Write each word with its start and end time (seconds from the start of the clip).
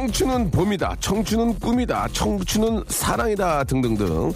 청춘은 0.00 0.50
봄이다. 0.50 0.96
청춘은 0.98 1.58
꿈이다. 1.58 2.08
청춘은 2.14 2.84
사랑이다. 2.88 3.64
등등등. 3.64 4.32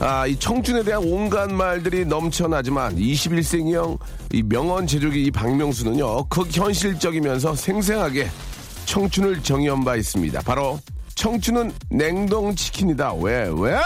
아, 0.00 0.26
이 0.26 0.38
청춘에 0.38 0.82
대한 0.82 1.02
온갖 1.02 1.50
말들이 1.50 2.04
넘쳐나지만 2.04 2.96
21세기형 2.96 3.98
이 4.34 4.42
명언 4.42 4.86
제조기 4.86 5.24
이 5.24 5.30
박명수는요. 5.30 6.24
극현실적이면서 6.24 7.54
생생하게 7.54 8.28
청춘을 8.84 9.42
정의한 9.42 9.82
바 9.82 9.96
있습니다. 9.96 10.42
바로 10.42 10.78
청춘은 11.14 11.72
냉동치킨이다. 11.88 13.14
왜? 13.14 13.50
왜? 13.58 13.80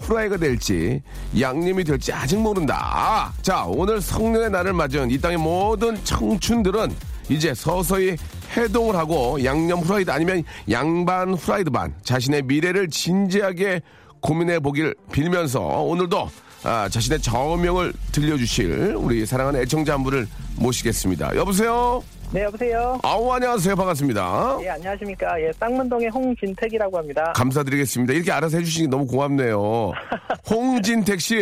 후라이가 0.00 0.36
될지 0.36 1.00
양념이 1.40 1.84
될지 1.84 2.12
아직 2.12 2.38
모른다. 2.38 3.32
자, 3.40 3.64
오늘 3.64 3.98
성년의 3.98 4.50
날을 4.50 4.74
맞은 4.74 5.10
이 5.10 5.18
땅의 5.18 5.38
모든 5.38 6.04
청춘들은 6.04 6.94
이제 7.30 7.54
서서히 7.54 8.16
해동을 8.56 8.96
하고 8.96 9.42
양념 9.44 9.80
후라이드 9.80 10.10
아니면 10.10 10.42
양반 10.70 11.34
후라이드 11.34 11.70
반 11.70 11.94
자신의 12.02 12.42
미래를 12.42 12.88
진지하게 12.88 13.80
고민해 14.20 14.60
보길 14.60 14.94
빌면서 15.12 15.60
오늘도 15.60 16.28
아, 16.64 16.88
자신의 16.88 17.20
저명을 17.20 17.92
들려주실 18.12 18.94
우리 18.96 19.26
사랑하는 19.26 19.60
애청자 19.60 19.92
한 19.94 20.02
분을 20.02 20.26
모시겠습니다. 20.58 21.36
여보세요? 21.36 22.02
네, 22.32 22.42
여보세요. 22.42 22.98
아우, 23.02 23.30
안녕하세요. 23.30 23.76
반갑습니다. 23.76 24.58
예, 24.62 24.70
안녕하십니까. 24.70 25.40
예, 25.40 25.52
쌍문동의 25.60 26.08
홍진택이라고 26.08 26.98
합니다. 26.98 27.32
감사드리겠습니다. 27.36 28.14
이렇게 28.14 28.32
알아서 28.32 28.56
해주시니 28.56 28.88
너무 28.88 29.06
고맙네요. 29.06 29.92
홍진택 30.50 31.20
씨, 31.20 31.34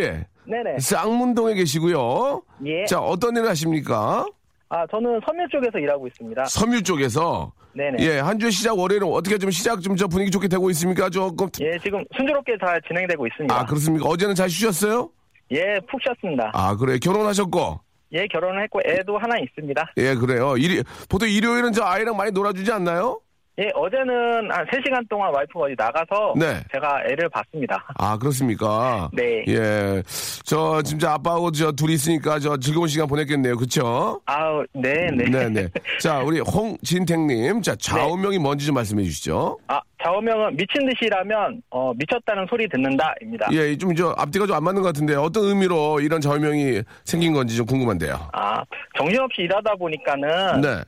네네. 0.45 0.81
쌍문동에 0.81 1.55
계시고요. 1.55 2.43
예. 2.67 2.85
자, 2.87 2.99
어떤 2.99 3.37
일을 3.37 3.49
하십니까? 3.49 4.27
아, 4.75 4.87
저는 4.91 5.21
섬유 5.27 5.49
쪽에서 5.51 5.79
일하고 5.79 6.07
있습니다. 6.07 6.47
섬유 6.47 6.83
쪽에서. 6.83 7.53
네네. 7.75 7.99
예, 8.01 8.19
한 8.21 8.39
주의 8.39 8.51
시작 8.51 8.79
월요일은 8.79 9.07
어떻게 9.07 9.37
좀 9.37 9.51
시작 9.51 9.83
좀 9.83 9.97
저 9.97 10.07
분위기 10.09 10.31
좋게 10.31 10.49
되고 10.49 10.71
있습니까? 10.71 11.11
조금. 11.11 11.47
예, 11.61 11.79
지금 11.79 12.03
순조롭게 12.17 12.57
잘 12.59 12.81
진행되고 12.89 13.27
있습니다. 13.27 13.55
아, 13.55 13.67
그렇습니까? 13.67 14.07
어제는 14.09 14.35
잘 14.35 14.49
쉬셨어요? 14.49 15.11
예, 15.51 15.79
푹 15.91 16.01
쉬었습니다. 16.03 16.53
아, 16.55 16.75
그래. 16.77 16.99
결혼하셨고. 16.99 17.81
예, 18.15 18.27
결혼을 18.29 18.63
했고 18.63 18.81
애도 18.87 19.19
하나 19.19 19.39
있습니다. 19.39 19.93
예, 19.99 20.15
그래요. 20.15 20.57
일 20.57 20.83
보통 21.11 21.29
일요일은 21.29 21.73
저 21.73 21.85
아이랑 21.85 22.17
많이 22.17 22.31
놀아주지 22.31 22.73
않나요? 22.73 23.21
예, 23.59 23.69
어제는 23.75 24.51
한 24.51 24.65
3시간 24.67 25.07
동안 25.11 25.31
와이프가 25.35 25.67
어디 25.67 25.75
나가서 25.77 26.33
네. 26.37 26.63
제가 26.73 27.03
애를 27.07 27.29
봤습니다. 27.29 27.85
아, 27.99 28.17
그렇습니까? 28.17 29.11
네. 29.13 29.45
예. 29.47 30.03
저, 30.45 30.81
진짜 30.83 31.13
아빠하고 31.13 31.51
저 31.53 31.71
둘이 31.71 31.93
있으니까 31.95 32.39
저 32.39 32.57
즐거운 32.57 32.89
시간 32.89 33.07
보냈겠네요. 33.07 33.57
그쵸? 33.59 34.21
아우, 34.25 34.65
네, 34.73 35.11
네. 35.15 35.25
네 35.29 35.49
네. 35.51 35.69
자, 36.01 36.21
우리 36.21 36.41
홍진택 36.41 37.21
님. 37.21 37.61
자, 37.61 37.77
좌우명이 37.77 38.39
뭔지 38.39 38.65
좀 38.65 38.75
말씀해 38.75 39.03
주시죠. 39.05 39.59
아, 39.67 39.79
좌우명은 40.03 40.57
미친 40.57 40.87
듯이 40.89 41.05
일하면 41.05 41.61
어, 41.69 41.93
미쳤다는 41.95 42.47
소리 42.49 42.67
듣는다입니다. 42.69 43.49
예, 43.53 43.77
좀 43.77 43.95
저 43.95 44.15
앞뒤가 44.17 44.47
좀 44.47 44.57
안 44.57 44.65
맞는 44.65 44.81
것 44.81 44.89
같은데 44.89 45.15
어떤 45.15 45.45
의미로 45.45 46.01
이런 46.01 46.23
좌우명이 46.23 46.83
생긴 47.05 47.35
건지 47.35 47.55
좀 47.57 47.67
궁금한데요. 47.67 48.31
아, 48.33 48.65
정신없이 48.97 49.43
일하다 49.43 49.75
보니까는 49.75 50.61
네. 50.63 50.81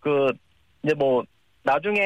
그 0.00 0.28
이제 0.88 0.94
뭐 0.94 1.22
나중에 1.62 2.00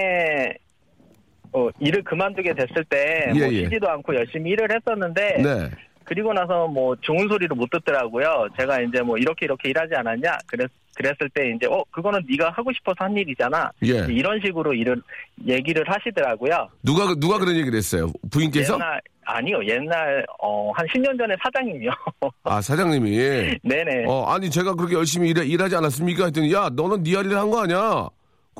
어, 1.52 1.68
일을 1.78 2.02
그만두게 2.02 2.52
됐을 2.54 2.84
때 2.88 3.30
예, 3.34 3.38
뭐 3.38 3.52
예. 3.52 3.64
쉬지도 3.64 3.88
않고 3.88 4.14
열심히 4.16 4.50
일을 4.50 4.68
했었는데 4.74 5.42
네. 5.42 5.70
그리고 6.04 6.32
나서 6.32 6.66
뭐 6.66 6.96
좋은 6.96 7.28
소리를 7.28 7.54
못 7.54 7.70
듣더라고요. 7.70 8.48
제가 8.58 8.80
이제 8.80 9.00
뭐 9.02 9.16
이렇게 9.18 9.46
이렇게 9.46 9.68
일하지 9.68 9.94
않았냐? 9.94 10.38
그랬 10.48 10.68
그랬을 10.94 11.30
때 11.32 11.52
이제 11.54 11.66
어 11.66 11.84
그거는 11.90 12.20
네가 12.28 12.50
하고 12.50 12.72
싶어서 12.72 12.96
한 12.98 13.16
일이잖아. 13.16 13.70
예. 13.84 14.06
이런 14.12 14.40
식으로 14.44 14.74
일을 14.74 15.00
얘기를 15.46 15.84
하시더라고요. 15.86 16.68
누가, 16.82 17.14
누가 17.14 17.38
그런 17.38 17.54
얘기를 17.56 17.78
했어요? 17.78 18.10
부인께서? 18.30 18.74
옛날 18.74 19.00
아니요 19.24 19.64
옛날 19.64 20.26
어한 20.38 20.86
10년 20.88 21.16
전에 21.16 21.34
사장님이요. 21.42 21.90
아, 22.44 22.60
사장님이. 22.60 23.58
네네. 23.62 24.04
어, 24.06 24.24
아니, 24.26 24.50
제가 24.50 24.74
그렇게 24.74 24.96
열심히 24.96 25.30
일, 25.30 25.38
일하지 25.38 25.76
않았습니까? 25.76 26.24
했더니, 26.26 26.52
야, 26.52 26.68
너는 26.74 27.04
네할일한거 27.04 27.62
아니야? 27.62 28.08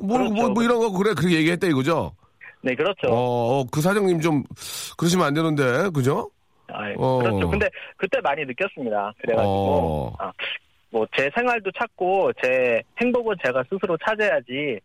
뭐, 0.00 0.19
그렇죠. 0.19 0.34
뭐, 0.34 0.48
뭐 0.50 0.62
이런 0.62 0.78
거, 0.78 0.91
그래, 0.92 1.14
그렇게 1.14 1.36
얘기했다 1.36 1.66
이거죠? 1.66 2.12
네 2.62 2.75
그렇죠. 2.75 3.08
어, 3.08 3.60
어, 3.60 3.64
그 3.70 3.80
사장님 3.80 4.20
좀, 4.20 4.44
그러시면 4.97 5.26
안 5.26 5.34
되는데, 5.34 5.91
그죠? 5.91 6.30
아, 6.69 6.92
어. 6.97 7.19
그렇죠. 7.19 7.50
근데 7.50 7.69
그때 7.97 8.20
많이 8.22 8.44
느꼈습니다. 8.44 9.12
그래가지고 9.20 9.53
어. 9.53 10.14
아, 10.19 10.32
뭐제 10.91 11.30
생활도 11.34 11.70
찾고 11.78 12.32
제 12.42 12.80
행복은 13.00 13.36
제가 13.44 13.62
스스로 13.70 13.97
찾아야지. 14.06 14.78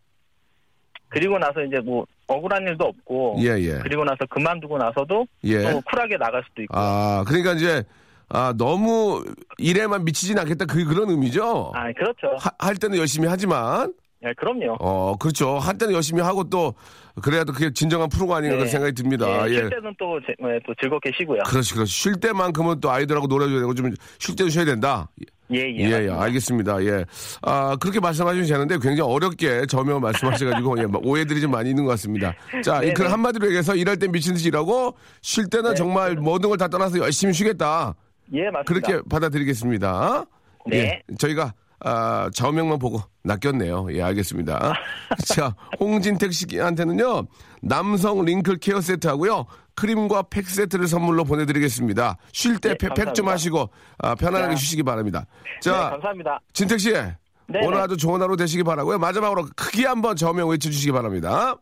그리고 1.08 1.38
나서 1.38 1.62
이제 1.62 1.78
뭐 1.80 2.04
억울한 2.26 2.62
일도 2.66 2.84
없고. 2.84 3.36
예, 3.40 3.58
예. 3.60 3.78
그리고 3.82 4.04
나서 4.04 4.18
그만두고 4.28 4.76
나서도 4.76 5.26
예. 5.44 5.58
너무 5.62 5.80
쿨하게 5.90 6.18
나갈 6.18 6.42
수도 6.48 6.62
있고. 6.62 6.76
아, 6.76 7.24
그러니까 7.26 7.52
이제, 7.52 7.82
아, 8.28 8.52
너무 8.58 9.24
일에만 9.56 10.04
미치진 10.04 10.38
않겠다. 10.38 10.66
그, 10.66 10.84
그런 10.84 11.08
의미죠? 11.08 11.72
아, 11.74 11.90
그렇죠. 11.92 12.36
하- 12.38 12.50
할 12.66 12.76
때는 12.76 12.98
열심히 12.98 13.26
하지만, 13.28 13.94
예, 14.26 14.32
그럼요. 14.34 14.76
어, 14.80 15.16
그렇죠. 15.16 15.58
할 15.58 15.78
때는 15.78 15.94
열심히 15.94 16.20
하고 16.22 16.42
또, 16.44 16.74
그래야 17.22 17.44
또 17.44 17.52
그게 17.52 17.72
진정한 17.72 18.08
프로가 18.08 18.36
아닌가 18.38 18.54
네. 18.54 18.58
그런 18.58 18.68
생각이 18.70 18.92
듭니다. 18.92 19.26
예, 19.48 19.50
예. 19.52 19.54
쉴 19.54 19.70
때는 19.70 19.94
또, 19.98 20.18
제- 20.26 20.34
예, 20.42 20.58
또 20.66 20.74
즐겁게 20.80 21.12
쉬고요. 21.16 21.42
그렇지, 21.46 21.74
그렇지. 21.74 21.92
쉴 21.92 22.14
때만큼은 22.16 22.80
또 22.80 22.90
아이들하고 22.90 23.28
놀아줘야 23.28 23.60
되고, 23.60 23.74
좀 23.74 23.92
쉴 24.18 24.34
때도 24.34 24.50
쉬어야 24.50 24.64
된다. 24.64 25.08
예, 25.52 25.60
예. 25.60 25.90
예, 25.90 26.06
예. 26.06 26.10
알겠습니다. 26.10 26.84
예. 26.84 27.04
아, 27.42 27.76
그렇게 27.80 28.00
말씀하시면 28.00 28.46
되는데 28.48 28.74
굉장히 28.82 29.00
어렵게 29.02 29.66
저명 29.66 30.00
말씀하셔가지고, 30.00 30.78
예, 30.82 30.86
뭐 30.86 31.00
오해들이 31.04 31.40
좀 31.40 31.52
많이 31.52 31.70
있는 31.70 31.84
것 31.84 31.90
같습니다. 31.92 32.34
자. 32.64 32.80
그런 32.94 33.12
한마디로 33.12 33.46
얘기해서 33.46 33.74
일할 33.76 33.96
때 33.98 34.08
미친 34.08 34.34
듯이 34.34 34.48
일하고, 34.48 34.96
쉴 35.22 35.48
때는 35.48 35.70
네. 35.70 35.74
정말 35.76 36.16
모든 36.16 36.50
걸 36.50 36.58
다 36.58 36.66
떠나서 36.66 36.98
열심히 36.98 37.32
쉬겠다. 37.32 37.94
예, 38.32 38.50
맞습니다. 38.50 38.62
그렇게 38.64 39.00
받아들이겠습니다. 39.08 40.24
네. 40.66 40.76
예, 40.76 41.02
저희가 41.18 41.54
아, 41.80 42.28
좌우명만 42.34 42.78
보고 42.78 43.00
낚였네요. 43.22 43.88
예, 43.92 44.02
알겠습니다. 44.02 44.74
자, 45.26 45.54
홍진택 45.78 46.32
씨한테는요, 46.32 47.26
남성 47.62 48.24
링클 48.24 48.56
케어 48.58 48.80
세트하고요, 48.80 49.46
크림과 49.76 50.24
팩 50.30 50.46
세트를 50.48 50.88
선물로 50.88 51.24
보내드리겠습니다. 51.24 52.18
쉴때 52.32 52.70
네, 52.70 52.74
팩좀 52.76 52.96
감사합니다. 52.96 53.32
하시고, 53.32 53.70
아, 53.98 54.14
편안하게 54.16 54.54
자. 54.54 54.56
쉬시기 54.56 54.82
바랍니다. 54.82 55.26
네, 55.44 55.60
자, 55.60 55.90
감사합니다. 55.90 56.40
진택 56.52 56.80
씨. 56.80 56.92
네네. 56.92 57.66
오늘 57.66 57.78
아주 57.78 57.96
좋은 57.96 58.20
하루 58.20 58.36
되시기 58.36 58.62
바라고요. 58.62 58.98
마지막으로 58.98 59.46
크게 59.56 59.86
한번 59.86 60.16
좌우명 60.16 60.50
외쳐주시기 60.50 60.92
바랍니다. 60.92 61.54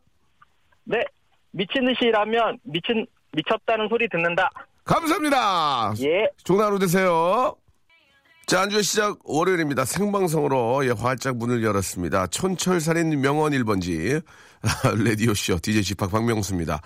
네. 0.84 1.04
미친 1.52 1.84
듯이 1.86 2.06
일하면 2.06 2.58
미친, 2.64 3.06
미쳤다는 3.32 3.88
소리 3.88 4.08
듣는다. 4.08 4.50
감사합니다. 4.84 5.94
예. 6.00 6.28
좋은 6.44 6.64
하루 6.64 6.78
되세요. 6.78 7.54
자, 8.46 8.60
한 8.60 8.70
주의 8.70 8.84
시작 8.84 9.19
월요일입니다. 9.25 9.84
생방송으로 9.84 10.87
예, 10.87 10.90
활짝 10.90 11.37
문을 11.37 11.64
열었습니다. 11.64 12.28
촌철살인 12.28 13.20
명언 13.20 13.50
1번지 13.50 14.22
레디오쇼 15.04 15.58
DJ 15.60 15.82
지팍 15.82 16.12
박명수입니다. 16.12 16.81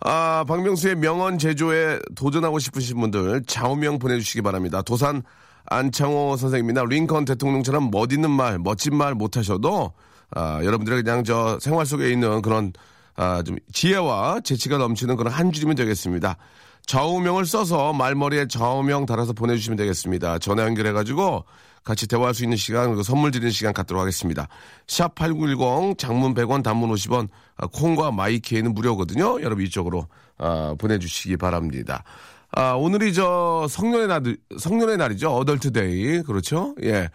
아, 0.00 0.44
박명수의 0.48 0.96
명언 0.96 1.36
제조에 1.36 1.98
도전하고 2.14 2.58
싶으신 2.58 2.98
분들 2.98 3.42
좌우명 3.46 3.98
보내주시기 3.98 4.40
바랍니다. 4.40 4.80
도산 4.80 5.22
안창호 5.66 6.38
선생님이나 6.38 6.84
링컨 6.86 7.26
대통령처럼 7.26 7.90
멋있는 7.90 8.30
말, 8.30 8.58
멋진 8.58 8.96
말 8.96 9.14
못하셔도 9.14 9.92
아, 10.30 10.64
여러분들의 10.64 11.02
그냥 11.02 11.24
저 11.24 11.58
생활 11.60 11.84
속에 11.84 12.10
있는 12.10 12.40
그런 12.40 12.72
아, 13.16 13.42
좀 13.42 13.58
지혜와 13.70 14.40
재치가 14.40 14.78
넘치는 14.78 15.16
그런 15.16 15.30
한 15.30 15.52
줄이면 15.52 15.76
되겠습니다. 15.76 16.38
좌우명을 16.86 17.46
써서 17.46 17.92
말머리에 17.92 18.48
좌우명 18.48 19.06
달아서 19.06 19.32
보내주시면 19.32 19.76
되겠습니다. 19.76 20.38
전화 20.38 20.64
연결해가지고 20.64 21.44
같이 21.84 22.06
대화할 22.06 22.34
수 22.34 22.44
있는 22.44 22.56
시간, 22.56 22.86
그리고 22.86 23.02
선물 23.02 23.30
드리는 23.32 23.50
시간 23.50 23.72
갖도록 23.72 24.00
하겠습니다. 24.00 24.48
샵 24.86 25.14
8910, 25.14 25.98
장문 25.98 26.34
100원, 26.34 26.62
단문 26.62 26.90
50원, 26.90 27.28
아, 27.56 27.66
콩과 27.66 28.12
마이키에는 28.12 28.72
무료거든요. 28.72 29.40
여러분 29.42 29.64
이쪽으로 29.64 30.06
아, 30.38 30.74
보내주시기 30.78 31.36
바랍니다. 31.38 32.04
아, 32.52 32.72
오늘이 32.72 33.12
저 33.14 33.66
성년의 33.68 34.06
날, 34.08 34.36
성년의 34.58 34.96
날이죠. 34.96 35.30
어덜트데이. 35.30 36.22
그렇죠? 36.22 36.74
예. 36.82 37.08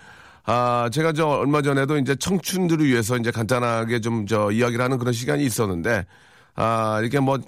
아, 0.46 0.90
제가 0.92 1.14
저 1.14 1.28
얼마 1.28 1.62
전에도 1.62 1.98
이제 1.98 2.16
청춘들을 2.16 2.86
위해서 2.86 3.18
이제 3.18 3.32
간단하게 3.32 4.00
좀 4.02 4.26
저 4.28 4.52
이야기를 4.52 4.84
하는 4.84 4.98
그런 4.98 5.14
시간이 5.14 5.46
있었는데, 5.46 6.06
아, 6.56 7.00
이렇게 7.02 7.20
뭐, 7.20 7.38
그 7.38 7.44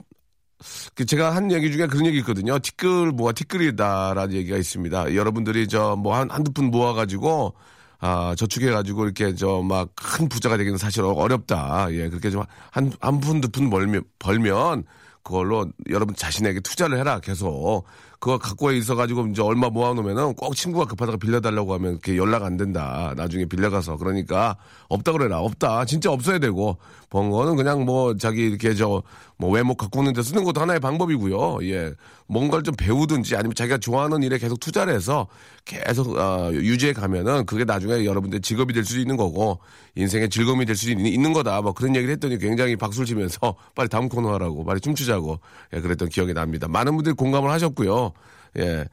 제가 1.08 1.36
한 1.36 1.52
얘기 1.52 1.72
중에 1.72 1.88
그런 1.88 2.06
얘기 2.06 2.18
있거든요. 2.20 2.60
티끌 2.60 3.12
모아 3.12 3.32
티끌이다라는 3.32 4.34
얘기가 4.36 4.58
있습니다. 4.58 5.16
여러분들이 5.16 5.68
저 5.68 5.96
뭐 5.96 6.16
한, 6.16 6.30
한두 6.30 6.52
푼 6.52 6.66
모아가지고, 6.66 7.54
아, 8.02 8.34
저축해가지고 8.38 9.06
이렇게 9.06 9.36
저 9.36 9.62
막 9.64 9.90
큰 9.96 10.28
부자가 10.30 10.58
되기는 10.58 10.78
사실 10.78 11.04
어렵다. 11.04 11.88
예, 11.92 12.10
그렇게 12.10 12.30
좀 12.30 12.44
한, 12.72 12.92
한 13.00 13.20
푼, 13.20 13.42
두 13.42 13.50
푼 13.50 13.70
벌면, 13.70 14.04
벌면 14.20 14.84
그걸로 15.24 15.68
여러분 15.90 16.16
자신에게 16.16 16.60
투자를 16.62 16.98
해라. 16.98 17.20
계속. 17.20 17.86
그거 18.20 18.38
갖고 18.38 18.72
있어가지고 18.72 19.28
이제 19.28 19.42
얼마 19.42 19.70
모아놓으면은 19.70 20.34
꼭 20.34 20.54
친구가 20.56 20.86
급하다가 20.86 21.18
빌려달라고 21.20 21.74
하면 21.76 21.92
이렇게 21.94 22.18
연락 22.18 22.44
안 22.44 22.58
된다. 22.58 23.14
나중에 23.16 23.46
빌려가서. 23.46 23.96
그러니까 23.98 24.58
없다 24.90 25.14
그래라. 25.14 25.40
없다. 25.40 25.86
진짜 25.86 26.12
없어야 26.12 26.40
되고. 26.40 26.78
번 27.10 27.30
거는 27.30 27.56
그냥 27.56 27.86
뭐 27.86 28.16
자기 28.18 28.42
이렇게 28.42 28.74
저 28.74 29.04
뭐 29.40 29.50
외모 29.52 29.74
가꾸는 29.74 30.12
데 30.12 30.22
쓰는 30.22 30.44
것도 30.44 30.60
하나의 30.60 30.82
방법이고요. 30.82 31.60
예. 31.72 31.94
뭔가를 32.28 32.62
좀 32.62 32.76
배우든지 32.76 33.38
아니면 33.38 33.56
자기가 33.56 33.78
좋아하는 33.78 34.22
일에 34.22 34.38
계속 34.38 34.60
투자를 34.60 34.94
해서 34.94 35.28
계속 35.64 36.18
어, 36.18 36.52
유지해 36.52 36.92
가면은 36.92 37.46
그게 37.46 37.64
나중에 37.64 38.04
여러분들 38.04 38.42
직업이 38.42 38.74
될 38.74 38.84
수도 38.84 39.00
있는 39.00 39.16
거고 39.16 39.60
인생의 39.96 40.30
즐거움이 40.30 40.66
될 40.66 40.76
수도 40.76 40.92
있는, 40.92 41.32
거다. 41.32 41.62
뭐 41.62 41.72
그런 41.72 41.96
얘기를 41.96 42.12
했더니 42.14 42.38
굉장히 42.38 42.76
박수를 42.76 43.06
치면서 43.06 43.56
빨리 43.76 43.88
다음 43.88 44.10
코너 44.10 44.34
하라고 44.34 44.66
빨리 44.66 44.82
춤추자고 44.82 45.40
예, 45.74 45.80
그랬던 45.80 46.10
기억이 46.10 46.34
납니다. 46.34 46.68
많은 46.68 46.96
분들이 46.96 47.16
공감을 47.16 47.50
하셨고요. 47.50 48.12
예. 48.58 48.86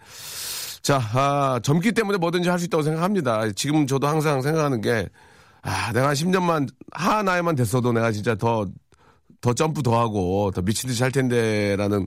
자, 0.81 1.01
아, 1.13 1.59
젊기 1.61 1.91
때문에 1.91 2.19
뭐든지 2.19 2.49
할 2.49 2.61
수 2.61 2.67
있다고 2.67 2.85
생각합니다. 2.85 3.51
지금 3.57 3.89
저도 3.89 4.07
항상 4.07 4.43
생각하는 4.43 4.81
게, 4.81 5.09
아, 5.67 5.93
내가 5.93 6.13
10년만, 6.13 6.69
하나에만 6.93 7.57
됐어도 7.57 7.93
내가 7.93 8.13
진짜 8.13 8.37
더, 8.37 8.67
더 9.41 9.53
점프 9.53 9.83
더 9.83 9.99
하고, 10.01 10.53
더 10.55 10.63
미친 10.63 10.89
듯이 10.89 11.03
할 11.03 11.11
텐데라는, 11.11 12.07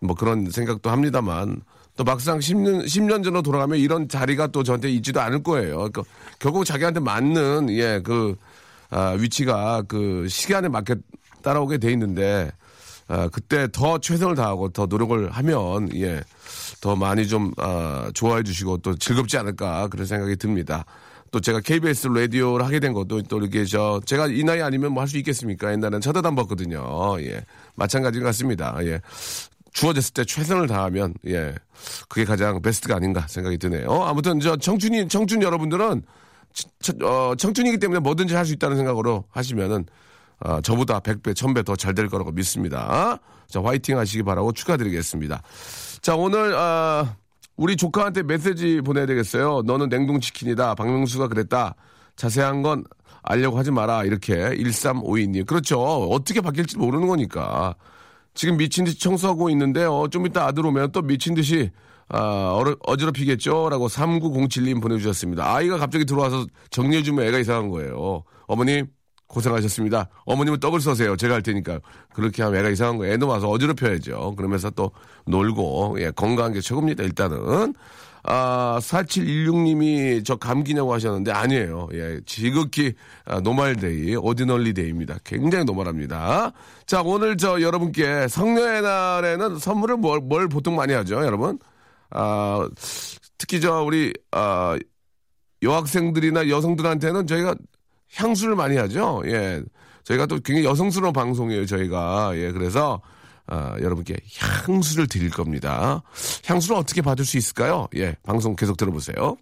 뭐 0.00 0.14
그런 0.14 0.50
생각도 0.50 0.90
합니다만, 0.90 1.62
또 1.96 2.04
막상 2.04 2.38
10년, 2.38 2.84
10년 2.84 3.24
전으로 3.24 3.40
돌아가면 3.40 3.78
이런 3.78 4.08
자리가 4.08 4.48
또 4.48 4.62
저한테 4.62 4.90
있지도 4.90 5.22
않을 5.22 5.42
거예요. 5.42 5.76
그러니까 5.76 6.02
결국 6.38 6.66
자기한테 6.66 7.00
맞는, 7.00 7.70
예, 7.70 8.02
그, 8.04 8.36
아, 8.90 9.16
위치가 9.18 9.82
그 9.88 10.28
시간에 10.28 10.68
맞게 10.68 10.96
따라오게 11.42 11.78
돼 11.78 11.92
있는데, 11.92 12.50
아, 13.08 13.26
그때 13.32 13.68
더 13.72 13.98
최선을 13.98 14.34
다하고 14.34 14.68
더 14.68 14.84
노력을 14.84 15.30
하면, 15.30 15.88
예, 15.96 16.22
더 16.82 16.94
많이 16.94 17.26
좀, 17.26 17.52
아, 17.56 18.10
좋아해 18.12 18.42
주시고 18.42 18.78
또 18.78 18.94
즐겁지 18.96 19.38
않을까 19.38 19.88
그런 19.88 20.06
생각이 20.06 20.36
듭니다. 20.36 20.84
또 21.32 21.40
제가 21.40 21.60
KBS 21.60 22.08
라디오를 22.08 22.64
하게 22.64 22.78
된 22.78 22.92
것도 22.92 23.22
또 23.22 23.38
이렇게 23.38 23.64
저, 23.64 24.00
제가 24.04 24.28
이 24.28 24.44
나이 24.44 24.60
아니면 24.62 24.92
뭐 24.92 25.00
할 25.02 25.08
수 25.08 25.16
있겠습니까? 25.18 25.72
옛날엔 25.72 26.00
쳐다도 26.00 26.28
안 26.28 26.36
봤거든요. 26.36 27.16
예. 27.22 27.44
마찬가지 27.74 28.20
같습니다. 28.20 28.76
예. 28.82 29.00
주어졌을 29.72 30.12
때 30.12 30.24
최선을 30.24 30.66
다하면, 30.68 31.14
예. 31.26 31.54
그게 32.08 32.24
가장 32.26 32.60
베스트가 32.60 32.96
아닌가 32.96 33.26
생각이 33.26 33.56
드네요. 33.58 33.90
아무튼 34.04 34.38
저 34.40 34.56
청춘이, 34.56 35.08
청춘 35.08 35.42
여러분들은 35.42 36.02
청, 36.80 36.96
어, 37.02 37.34
청춘이기 37.34 37.78
때문에 37.78 37.98
뭐든지 38.00 38.34
할 38.34 38.44
수 38.44 38.52
있다는 38.52 38.76
생각으로 38.76 39.24
하시면은 39.30 39.86
아, 40.40 40.60
저보다 40.60 41.00
100배, 41.00 41.32
1000배 41.34 41.64
더 41.64 41.76
잘 41.76 41.94
될 41.94 42.08
거라고 42.08 42.30
믿습니다. 42.32 43.18
자, 43.48 43.62
화이팅 43.62 43.96
하시기 43.96 44.22
바라고 44.22 44.52
축하드리겠습니다. 44.52 45.40
자, 46.02 46.14
오늘, 46.16 46.54
아, 46.56 47.16
우리 47.62 47.76
조카한테 47.76 48.24
메시지 48.24 48.80
보내야 48.80 49.06
되겠어요. 49.06 49.62
너는 49.64 49.88
냉동치킨이다. 49.88 50.74
박명수가 50.74 51.28
그랬다. 51.28 51.76
자세한 52.16 52.62
건 52.62 52.82
알려고 53.22 53.56
하지 53.56 53.70
마라. 53.70 54.02
이렇게 54.02 54.34
1352님. 54.34 55.46
그렇죠. 55.46 55.80
어떻게 55.80 56.40
바뀔지 56.40 56.76
모르는 56.76 57.06
거니까. 57.06 57.76
지금 58.34 58.56
미친 58.56 58.84
듯이 58.84 58.98
청소하고 58.98 59.48
있는데, 59.50 59.84
어, 59.84 60.08
좀 60.10 60.26
이따 60.26 60.44
아들 60.44 60.66
오면 60.66 60.90
또 60.90 61.02
미친 61.02 61.34
듯이, 61.34 61.70
아, 62.08 62.60
어지럽히겠죠? 62.80 63.68
라고 63.68 63.86
3907님 63.86 64.82
보내주셨습니다. 64.82 65.54
아이가 65.54 65.78
갑자기 65.78 66.04
들어와서 66.04 66.44
정리해주면 66.70 67.24
애가 67.26 67.38
이상한 67.38 67.68
거예요. 67.68 68.24
어머님, 68.48 68.88
고생하셨습니다. 69.32 70.08
어머님은 70.26 70.60
떡을 70.60 70.80
써세요. 70.80 71.16
제가 71.16 71.34
할 71.34 71.42
테니까. 71.42 71.80
그렇게 72.14 72.42
하면 72.42 72.60
애가 72.60 72.68
이상한 72.68 72.98
거예요. 72.98 73.14
애도 73.14 73.26
와서 73.26 73.48
어지럽혀야죠. 73.48 74.34
그러면서 74.36 74.70
또 74.70 74.92
놀고, 75.26 75.96
예, 76.00 76.10
건강한 76.10 76.52
게 76.52 76.60
최고입니다. 76.60 77.02
일단은. 77.02 77.74
아, 78.24 78.78
4716님이 78.80 80.24
저 80.24 80.36
감기냐고 80.36 80.92
하셨는데 80.92 81.32
아니에요. 81.32 81.88
예, 81.94 82.20
지극히 82.24 82.92
아, 83.24 83.40
normal 83.40 83.84
day, 83.84 84.14
ordinary 84.16 84.61
day입니다. 84.61 85.18
굉장히 85.24 85.64
normal합니다. 85.64 86.52
자, 86.86 87.02
오늘 87.02 87.36
저 87.36 87.60
여러분께 87.60 88.28
성년의 88.28 88.82
날에는 88.82 89.58
선물을 89.58 89.96
뭘, 89.96 90.20
뭘 90.20 90.48
보통 90.48 90.76
많이 90.76 90.92
하죠, 90.92 91.16
여러분? 91.24 91.58
아, 92.10 92.68
특히 93.38 93.60
저 93.60 93.82
우리, 93.82 94.12
아, 94.30 94.78
여학생들이나 95.62 96.48
여성들한테는 96.48 97.26
저희가 97.26 97.54
향수를 98.14 98.56
많이 98.56 98.76
하죠. 98.76 99.22
예. 99.26 99.62
저희가 100.04 100.26
또 100.26 100.38
굉장히 100.40 100.66
여성스러운 100.66 101.12
방송이에요, 101.12 101.66
저희가. 101.66 102.32
예, 102.34 102.50
그래서, 102.50 103.00
아, 103.46 103.76
여러분께 103.80 104.16
향수를 104.38 105.06
드릴 105.06 105.30
겁니다. 105.30 106.02
향수를 106.46 106.76
어떻게 106.76 107.02
받을 107.02 107.24
수 107.24 107.36
있을까요? 107.36 107.88
예, 107.96 108.16
방송 108.24 108.56
계속 108.56 108.76
들어보세요. 108.76 109.36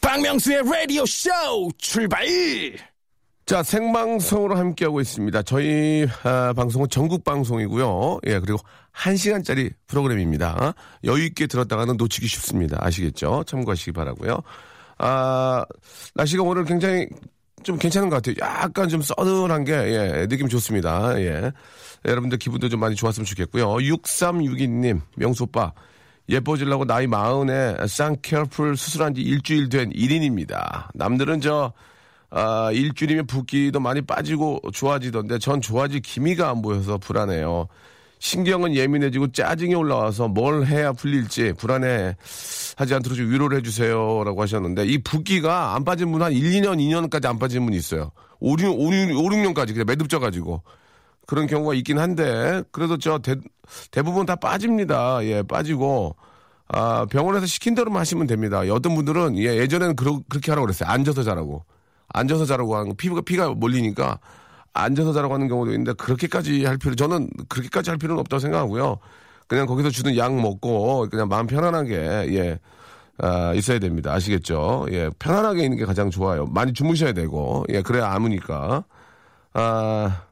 박명수의 0.00 0.62
라디오 0.64 1.04
쇼 1.06 1.30
출발! 1.78 2.26
자, 3.46 3.62
생방송으로 3.62 4.56
함께하고 4.56 5.00
있습니다. 5.00 5.42
저희 5.42 6.06
아, 6.22 6.52
방송은 6.54 6.88
전국 6.90 7.24
방송이고요. 7.24 8.18
예, 8.26 8.38
그리고 8.40 8.58
1시간짜리 8.94 9.72
프로그램입니다. 9.86 10.74
여유 11.04 11.24
있게 11.24 11.46
들었다가는 11.46 11.96
놓치기 11.96 12.26
쉽습니다. 12.26 12.76
아시겠죠? 12.80 13.44
참고하시기 13.46 13.92
바라고요. 13.92 14.42
아, 14.98 15.64
날씨가 16.14 16.42
오늘 16.42 16.64
굉장히 16.66 17.06
좀 17.62 17.78
괜찮은 17.78 18.08
것 18.08 18.16
같아요. 18.16 18.36
약간 18.40 18.88
좀 18.88 19.02
써늘한 19.02 19.64
게, 19.64 19.72
예, 19.72 20.26
느낌 20.26 20.48
좋습니다. 20.48 21.20
예. 21.20 21.52
여러분들 22.04 22.38
기분도 22.38 22.68
좀 22.68 22.80
많이 22.80 22.94
좋았으면 22.94 23.24
좋겠고요. 23.24 23.76
6362님, 23.76 25.00
명수 25.16 25.44
오빠. 25.44 25.72
예뻐지려고 26.28 26.84
나이 26.84 27.06
마흔에 27.06 27.74
쌍케어풀 27.86 28.76
수술한 28.76 29.14
지 29.14 29.22
일주일 29.22 29.68
된 29.68 29.90
1인입니다. 29.90 30.88
남들은 30.94 31.40
저, 31.40 31.72
아, 32.30 32.70
일주일이면 32.72 33.26
붓기도 33.26 33.80
많이 33.80 34.02
빠지고 34.02 34.60
좋아지던데 34.72 35.38
전 35.38 35.60
좋아질 35.60 36.00
기미가 36.00 36.50
안 36.50 36.60
보여서 36.60 36.98
불안해요. 36.98 37.68
신경은 38.20 38.74
예민해지고 38.74 39.32
짜증이 39.32 39.74
올라와서 39.74 40.28
뭘 40.28 40.66
해야 40.66 40.92
풀릴지 40.92 41.54
불안해 41.58 42.16
하지 42.76 42.94
않도록 42.94 43.16
좀 43.16 43.30
위로를 43.30 43.58
해주세요. 43.58 44.24
라고 44.24 44.42
하셨는데 44.42 44.86
이 44.86 44.98
붓기가 44.98 45.74
안 45.74 45.84
빠진 45.84 46.10
분 46.12 46.22
한 46.22 46.32
1, 46.32 46.42
2년, 46.62 46.78
2년까지 46.78 47.26
안 47.26 47.38
빠진 47.38 47.64
분이 47.64 47.76
있어요. 47.76 48.10
5, 48.40 48.56
6, 48.58 48.66
5, 48.66 48.86
5 48.86 48.92
6 48.92 49.38
년까지 49.42 49.72
그냥 49.72 49.86
매듭져가지고. 49.86 50.62
그런 51.26 51.46
경우가 51.46 51.74
있긴 51.74 51.98
한데 51.98 52.62
그래도 52.72 52.96
저 52.96 53.18
대, 53.18 53.36
대부분 53.90 54.24
다 54.26 54.34
빠집니다. 54.36 55.22
예, 55.24 55.42
빠지고 55.42 56.16
아, 56.68 57.06
병원에서 57.10 57.46
시킨 57.46 57.74
대로만 57.74 58.00
하시면 58.00 58.26
됩니다. 58.26 58.60
어떤 58.70 58.94
분들은 58.94 59.36
예, 59.38 59.56
예전에는 59.58 59.94
그러, 59.96 60.20
그렇게 60.28 60.50
하라고 60.50 60.66
그랬어요. 60.66 60.88
앉아서 60.88 61.22
자라고. 61.22 61.64
앉아서 62.08 62.46
자라고 62.46 62.74
하는 62.76 62.88
거. 62.88 62.94
피부가 62.94 63.20
피가 63.20 63.50
몰리니까 63.50 64.18
앉아서 64.78 65.12
자라고 65.12 65.34
하는 65.34 65.48
경우도 65.48 65.72
있는데 65.72 65.92
그렇게까지 65.94 66.64
할 66.64 66.78
필요 66.78 66.94
저는 66.94 67.28
그렇게까지 67.48 67.90
할 67.90 67.98
필요는 67.98 68.20
없다고 68.20 68.40
생각하고요. 68.40 68.98
그냥 69.46 69.66
거기서 69.66 69.90
주는 69.90 70.16
약 70.16 70.34
먹고 70.34 71.08
그냥 71.10 71.28
마음 71.28 71.46
편안하게 71.46 71.94
예. 72.34 72.58
아, 73.20 73.52
있어야 73.54 73.80
됩니다. 73.80 74.12
아시겠죠? 74.12 74.86
예, 74.92 75.10
편안하게 75.18 75.64
있는 75.64 75.76
게 75.76 75.84
가장 75.84 76.08
좋아요. 76.08 76.46
많이 76.46 76.72
주무셔야 76.72 77.12
되고, 77.12 77.64
예, 77.70 77.82
그래야 77.82 78.12
아무니까. 78.12 78.84
아, 79.54 80.22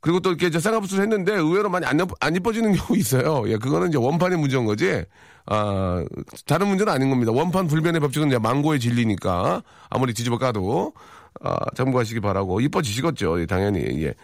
그리고 0.00 0.18
또 0.18 0.30
이렇게 0.30 0.50
저 0.50 0.58
쌍꺼풀 0.58 1.00
했는데 1.00 1.34
의외로 1.34 1.68
많이 1.70 1.86
안, 1.86 2.00
예- 2.00 2.04
안 2.20 2.34
이뻐지는 2.34 2.72
경우 2.74 2.98
있어요. 2.98 3.44
예, 3.48 3.56
그거는 3.56 3.88
이제 3.88 3.98
원판의 3.98 4.36
문제인 4.38 4.64
거지. 4.64 5.04
아, 5.46 6.04
다른 6.46 6.66
문제는 6.66 6.92
아닌 6.92 7.08
겁니다. 7.08 7.30
원판 7.30 7.68
불변의 7.68 8.00
법칙은 8.00 8.28
이제 8.28 8.38
망고의 8.38 8.80
진리니까 8.80 9.62
아무리 9.88 10.12
뒤집어 10.12 10.38
까도 10.38 10.94
아, 11.42 11.56
참고하시기 11.76 12.20
바라고 12.20 12.60
이뻐지시겠죠. 12.60 13.40
예, 13.40 13.46
당연히. 13.46 13.80
예. 14.04 14.14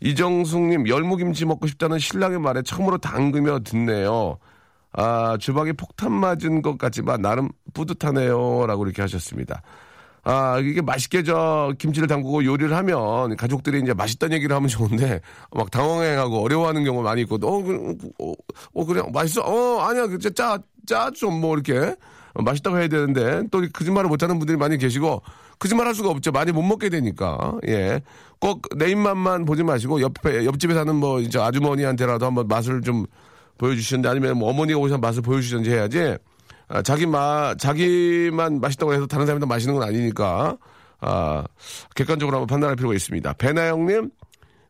이정숙님 0.00 0.88
열무김치 0.88 1.44
먹고 1.44 1.66
싶다는 1.66 1.98
신랑의 1.98 2.38
말에 2.40 2.62
처음으로 2.62 2.98
담그며 2.98 3.60
듣네요. 3.60 4.38
아, 4.92 5.36
주방에 5.38 5.72
폭탄 5.72 6.12
맞은 6.12 6.62
것 6.62 6.78
같지만 6.78 7.20
나름 7.22 7.48
뿌듯하네요. 7.74 8.66
라고 8.66 8.84
이렇게 8.84 9.02
하셨습니다. 9.02 9.62
아, 10.22 10.58
이게 10.58 10.82
맛있게 10.82 11.22
저 11.22 11.72
김치를 11.78 12.06
담그고 12.08 12.44
요리를 12.44 12.74
하면 12.76 13.36
가족들이 13.36 13.80
이제 13.80 13.94
맛있다는 13.94 14.36
얘기를 14.36 14.54
하면 14.54 14.68
좋은데 14.68 15.20
막 15.50 15.70
당황해하고 15.70 16.42
어려워하는 16.42 16.84
경우가 16.84 17.08
많이 17.08 17.22
있고, 17.22 17.36
어, 17.36 17.62
그, 17.62 17.96
어, 18.20 18.32
어, 18.74 18.84
그래, 18.84 19.02
맛있어? 19.12 19.40
어, 19.42 19.80
아니야, 19.80 20.06
그, 20.06 20.18
짜, 20.18 20.58
짜, 20.86 21.10
좀 21.14 21.40
뭐 21.40 21.54
이렇게 21.54 21.94
어, 22.34 22.42
맛있다고 22.42 22.78
해야 22.78 22.88
되는데 22.88 23.42
또 23.50 23.62
거짓말을 23.72 24.08
못하는 24.08 24.38
분들이 24.38 24.58
많이 24.58 24.76
계시고 24.76 25.22
거짓말 25.60 25.86
할 25.86 25.94
수가 25.94 26.10
없죠. 26.10 26.32
많이 26.32 26.50
못 26.50 26.62
먹게 26.62 26.88
되니까. 26.88 27.54
예. 27.68 28.00
꼭 28.40 28.62
내 28.76 28.90
입맛만 28.90 29.44
보지 29.44 29.62
마시고 29.62 30.00
옆에, 30.00 30.44
옆집에 30.44 30.74
사는 30.74 30.92
뭐 30.96 31.20
이제 31.20 31.38
아주머니한테라도 31.38 32.26
한번 32.26 32.48
맛을 32.48 32.80
좀 32.80 33.06
보여주시는지 33.58 34.08
아니면 34.08 34.38
뭐 34.38 34.50
어머니가 34.50 34.78
오셔서 34.78 34.98
맛을 34.98 35.22
보여주시든지 35.22 35.70
해야지 35.70 36.16
아, 36.68 36.82
자기 36.82 37.04
마, 37.04 37.54
자기만 37.56 38.60
맛있다고 38.60 38.94
해서 38.94 39.06
다른 39.06 39.26
사람이 39.26 39.40
다 39.40 39.46
맛있는 39.46 39.74
건 39.76 39.86
아니니까, 39.88 40.56
아, 41.00 41.44
객관적으로 41.96 42.36
한번 42.36 42.46
판단할 42.46 42.76
필요가 42.76 42.94
있습니다. 42.94 43.32
배나영님, 43.34 44.10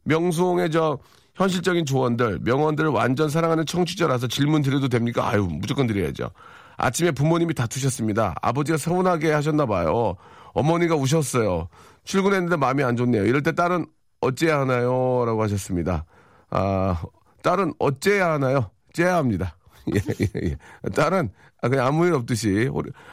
명수홍의 0.05 0.71
저, 0.71 0.99
현실적인 1.35 1.85
조언들, 1.85 2.41
명언들을 2.43 2.91
완전 2.91 3.29
사랑하는 3.29 3.67
청취자라서 3.67 4.29
질문 4.29 4.63
드려도 4.63 4.89
됩니까? 4.89 5.29
아유, 5.29 5.47
무조건 5.51 5.87
드려야죠. 5.87 6.31
아침에 6.79 7.11
부모님이 7.11 7.53
다투셨습니다. 7.53 8.35
아버지가 8.41 8.79
서운하게 8.79 9.33
하셨나봐요. 9.33 10.17
어머니가 10.53 10.95
우셨어요. 10.97 11.69
출근했는데 12.05 12.57
마음이 12.57 12.83
안 12.83 12.97
좋네요. 12.97 13.25
이럴 13.27 13.43
때 13.43 13.53
딸은 13.53 13.87
어째야 14.21 14.61
하나요? 14.61 15.25
라고 15.27 15.43
하셨습니다. 15.43 16.05
아, 16.51 17.03
딸은 17.43 17.75
어째야 17.79 18.33
하나요? 18.33 18.71
째야 18.93 19.17
합니다. 19.17 19.57
예, 19.95 20.01
예, 20.21 20.27
예. 20.51 20.57
딸은 20.95 21.31
아, 21.63 21.69
그냥 21.69 21.87
아무 21.87 22.07
일 22.07 22.15
없듯이 22.15 22.71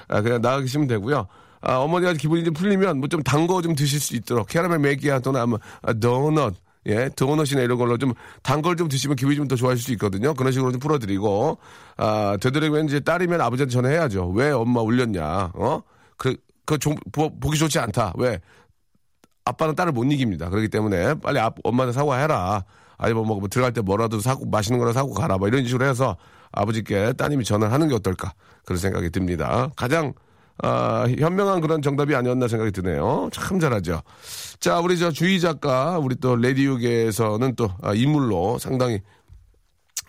아, 0.08 0.22
그냥 0.22 0.42
나가 0.42 0.60
계시면 0.62 0.88
되고요. 0.88 1.28
아, 1.62 1.76
어머니가 1.78 2.14
기분이 2.14 2.44
좀 2.44 2.54
풀리면 2.54 2.98
뭐 3.00 3.08
좀 3.10 3.22
단 3.24 3.48
거 3.48 3.62
좀 3.62 3.76
드실 3.76 4.00
수 4.00 4.16
있도록 4.16 4.48
캐러멜 4.48 4.78
맥기야 4.80 5.20
또는 5.20 5.42
아마 5.42 5.58
아, 5.82 5.94
도넛 5.94 6.56
예, 6.88 7.10
도넛이나 7.10 7.62
이런 7.62 7.78
걸로 7.78 7.98
좀 7.98 8.14
단 8.44 8.62
걸 8.62 8.76
좀 8.78 8.88
드시면 8.88 9.16
기분이 9.16 9.36
좀 9.36 9.48
더 9.48 9.56
좋아질 9.56 9.84
수 9.84 9.92
있거든요. 9.94 10.34
그런 10.34 10.52
식으로 10.52 10.72
좀 10.72 10.80
풀어드리고 10.80 11.58
아, 11.98 12.38
되도록이면 12.42 12.86
이제 12.86 13.00
딸이면 13.00 13.42
아버지한테 13.42 13.74
전화해야죠. 13.74 14.30
왜 14.30 14.52
엄마 14.52 14.82
울렸냐? 14.82 15.52
어? 15.56 15.82
그, 16.18 16.36
그 16.68 16.78
좀, 16.78 16.96
보, 17.12 17.36
보기 17.40 17.58
좋지 17.58 17.80
않다. 17.80 18.14
왜? 18.18 18.40
아빠는 19.46 19.74
딸을 19.74 19.94
못 19.94 20.04
이깁니다. 20.04 20.50
그렇기 20.50 20.68
때문에 20.68 21.16
빨리 21.16 21.40
아, 21.40 21.50
엄마한테 21.64 21.94
사과해라. 21.94 22.66
아니면 22.98 23.26
뭐, 23.26 23.40
뭐 23.40 23.48
들어갈 23.48 23.72
때 23.72 23.82
뭐라도 23.82 24.20
사고 24.20 24.46
맛있는 24.46 24.78
거라 24.78 24.92
사고 24.92 25.14
가라. 25.14 25.38
뭐 25.38 25.48
이런 25.48 25.66
식으로 25.66 25.86
해서 25.86 26.18
아버지께 26.52 27.14
따님이 27.14 27.46
전화를 27.46 27.74
하는 27.74 27.88
게 27.88 27.96
어떨까 27.96 28.34
그런 28.66 28.78
생각이 28.78 29.10
듭니다. 29.10 29.72
가장 29.78 30.14
아, 30.62 31.06
현명한 31.18 31.62
그런 31.62 31.82
정답이 31.82 32.16
아니었나 32.16 32.50
생각이 32.50 32.72
드네요. 32.72 33.30
참 33.32 33.60
잘하죠. 33.60 34.02
자, 34.60 34.80
우리 34.80 34.98
저 34.98 35.10
주희 35.12 35.40
작가, 35.40 36.00
우리 36.00 36.16
또 36.16 36.36
레디오계에서는 36.36 37.56
또 37.56 37.70
아, 37.82 37.94
인물로 37.94 38.58
상당히 38.58 39.00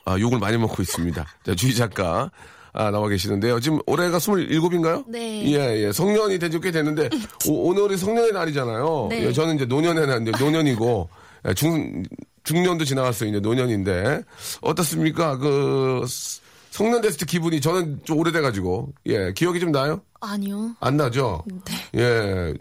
아, 0.05 0.19
욕을 0.19 0.41
많이 0.41 0.57
먹고 0.57 0.83
있습니다. 0.83 1.25
자, 1.45 1.55
주희 1.55 1.75
작가. 1.75 2.31
아, 2.73 2.91
나와 2.91 3.09
계시는데요. 3.09 3.61
지금 3.61 3.79
올해가 3.87 4.19
27인가요? 4.19 5.05
네. 5.09 5.45
예, 5.53 5.85
예. 5.87 5.93
성년이 5.93 6.39
된 6.39 6.51
지 6.51 6.59
꽤 6.61 6.71
됐는데, 6.71 7.09
오늘이 7.49 7.97
성년의 7.97 8.33
날이잖아요. 8.33 9.07
네. 9.11 9.27
예, 9.27 9.33
저는 9.33 9.57
이제 9.57 9.65
노년의 9.65 10.07
날, 10.07 10.23
이제 10.23 10.33
노년이고, 10.39 11.09
예, 11.49 11.55
중, 11.55 12.03
중년도 12.45 12.85
지나갔어요. 12.85 13.29
이제 13.31 13.41
노년인데. 13.41 14.23
어떻습니까? 14.63 15.37
그, 15.39 16.05
스- 16.07 16.41
성년 16.71 17.01
됐을 17.01 17.19
때 17.19 17.27
기분이 17.27 17.61
저는 17.61 18.01
좀 18.05 18.19
오래돼가지고, 18.19 18.93
예, 19.07 19.33
기억이 19.33 19.59
좀 19.61 19.73
나요? 19.73 20.01
아니요. 20.21 20.75
안 20.81 20.97
나죠? 20.97 21.45
네. 21.47 21.75
예. 22.01 22.55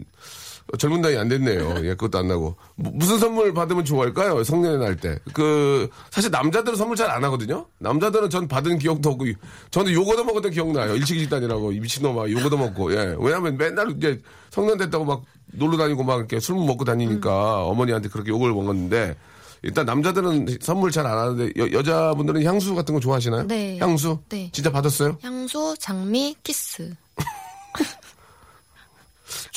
젊은 0.76 1.00
나이 1.00 1.16
안 1.16 1.28
됐네요. 1.28 1.76
예, 1.84 1.88
그것도 1.90 2.18
안 2.18 2.28
나고. 2.28 2.56
무- 2.76 2.90
무슨 2.94 3.18
선물 3.18 3.54
받으면 3.54 3.84
좋아할까요? 3.86 4.44
성년의 4.44 4.78
날 4.78 4.96
때. 4.96 5.18
그, 5.32 5.88
사실 6.10 6.30
남자들은 6.30 6.76
선물 6.76 6.96
잘 6.96 7.08
안 7.10 7.24
하거든요? 7.24 7.66
남자들은 7.78 8.28
전 8.28 8.46
받은 8.48 8.78
기억도 8.78 9.10
없고, 9.10 9.24
저는 9.70 9.92
요거 9.92 10.16
도 10.16 10.24
먹었던 10.24 10.50
기억나요. 10.52 10.94
일식식단이라고, 10.96 11.72
이 11.72 11.80
미친놈아, 11.80 12.28
요거 12.30 12.50
도 12.50 12.58
먹고, 12.58 12.92
예. 12.92 13.16
왜냐면 13.18 13.56
맨날 13.56 13.90
이제 13.96 14.20
성년 14.50 14.76
됐다고 14.76 15.04
막 15.06 15.22
놀러 15.52 15.78
다니고 15.78 16.04
막 16.04 16.18
이렇게 16.18 16.38
술 16.40 16.56
먹고 16.56 16.84
다니니까 16.84 17.64
어머니한테 17.64 18.10
그렇게 18.10 18.30
욕을 18.30 18.52
먹었는데, 18.52 19.16
일단 19.62 19.86
남자들은 19.86 20.58
선물 20.60 20.90
잘 20.92 21.06
안 21.06 21.16
하는데, 21.18 21.50
여, 21.72 21.82
자분들은 21.82 22.44
향수 22.44 22.74
같은 22.74 22.94
거 22.94 23.00
좋아하시나요? 23.00 23.46
네. 23.48 23.78
향수? 23.80 24.18
네. 24.28 24.50
진짜 24.52 24.70
받았어요? 24.70 25.16
향수, 25.22 25.74
장미, 25.80 26.36
키스. 26.44 26.94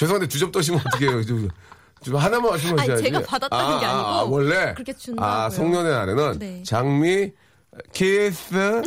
죄송한데 0.02 0.28
두 0.28 0.40
점 0.40 0.52
떠시면 0.52 0.82
어떡해요. 0.88 1.22
좀, 1.26 1.48
좀 2.04 2.16
하나만 2.16 2.50
말씀하셔야지. 2.52 2.92
아니, 2.92 3.04
제가 3.04 3.22
받았다는 3.22 3.80
게 3.80 3.86
아니고 3.86 4.32
원래? 4.36 4.74
그렇게 4.74 4.94
준다고요. 4.94 5.32
아, 5.32 5.50
성년의 5.52 5.92
날에는 5.92 6.40
네. 6.40 6.64
장미, 6.66 7.32
키스, 7.94 8.82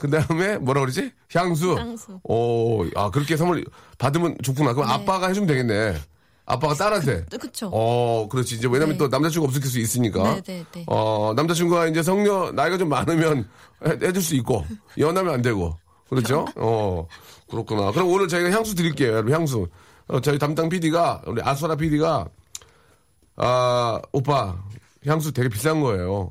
그 0.00 0.10
다음에 0.10 0.58
뭐라 0.58 0.80
그러지? 0.80 1.12
향수. 1.34 1.74
향수. 1.78 2.18
오, 2.24 2.84
아, 2.96 3.10
그렇게 3.10 3.36
선물 3.36 3.64
받으면 3.98 4.36
좋구나. 4.42 4.74
그럼 4.74 4.90
아빠가 4.90 5.28
해주면 5.28 5.46
되겠네. 5.46 5.96
아빠가 6.48 6.74
딸한테. 6.74 7.26
네, 7.26 7.36
그쵸. 7.38 7.70
어, 7.72 8.28
그렇지. 8.28 8.56
이제 8.56 8.66
왜냐면 8.68 8.90
네. 8.94 8.98
또 8.98 9.08
남자친구가 9.08 9.48
없을 9.50 9.62
수 9.68 9.78
있으니까. 9.80 10.22
네, 10.34 10.40
네, 10.42 10.64
네. 10.72 10.84
어, 10.88 11.32
남자친구가 11.36 11.86
이제 11.88 12.02
성녀, 12.02 12.50
나이가 12.52 12.76
좀 12.78 12.88
많으면 12.88 13.48
해, 13.86 13.90
해줄 14.02 14.20
수 14.22 14.34
있고, 14.36 14.64
연하면 14.98 15.34
안 15.34 15.42
되고. 15.42 15.76
그렇죠? 16.08 16.46
어, 16.56 17.06
그렇구나. 17.50 17.90
그럼 17.92 18.08
오늘 18.08 18.26
저희가 18.28 18.50
향수 18.50 18.74
드릴게요, 18.76 19.12
여러분, 19.12 19.32
향수. 19.32 19.66
어, 20.08 20.20
저희 20.20 20.38
담당 20.38 20.68
PD가, 20.68 21.22
우리 21.26 21.42
아수라 21.42 21.74
PD가, 21.76 22.26
아, 23.36 24.00
오빠, 24.12 24.56
향수 25.06 25.32
되게 25.32 25.48
비싼 25.48 25.80
거예요. 25.80 26.30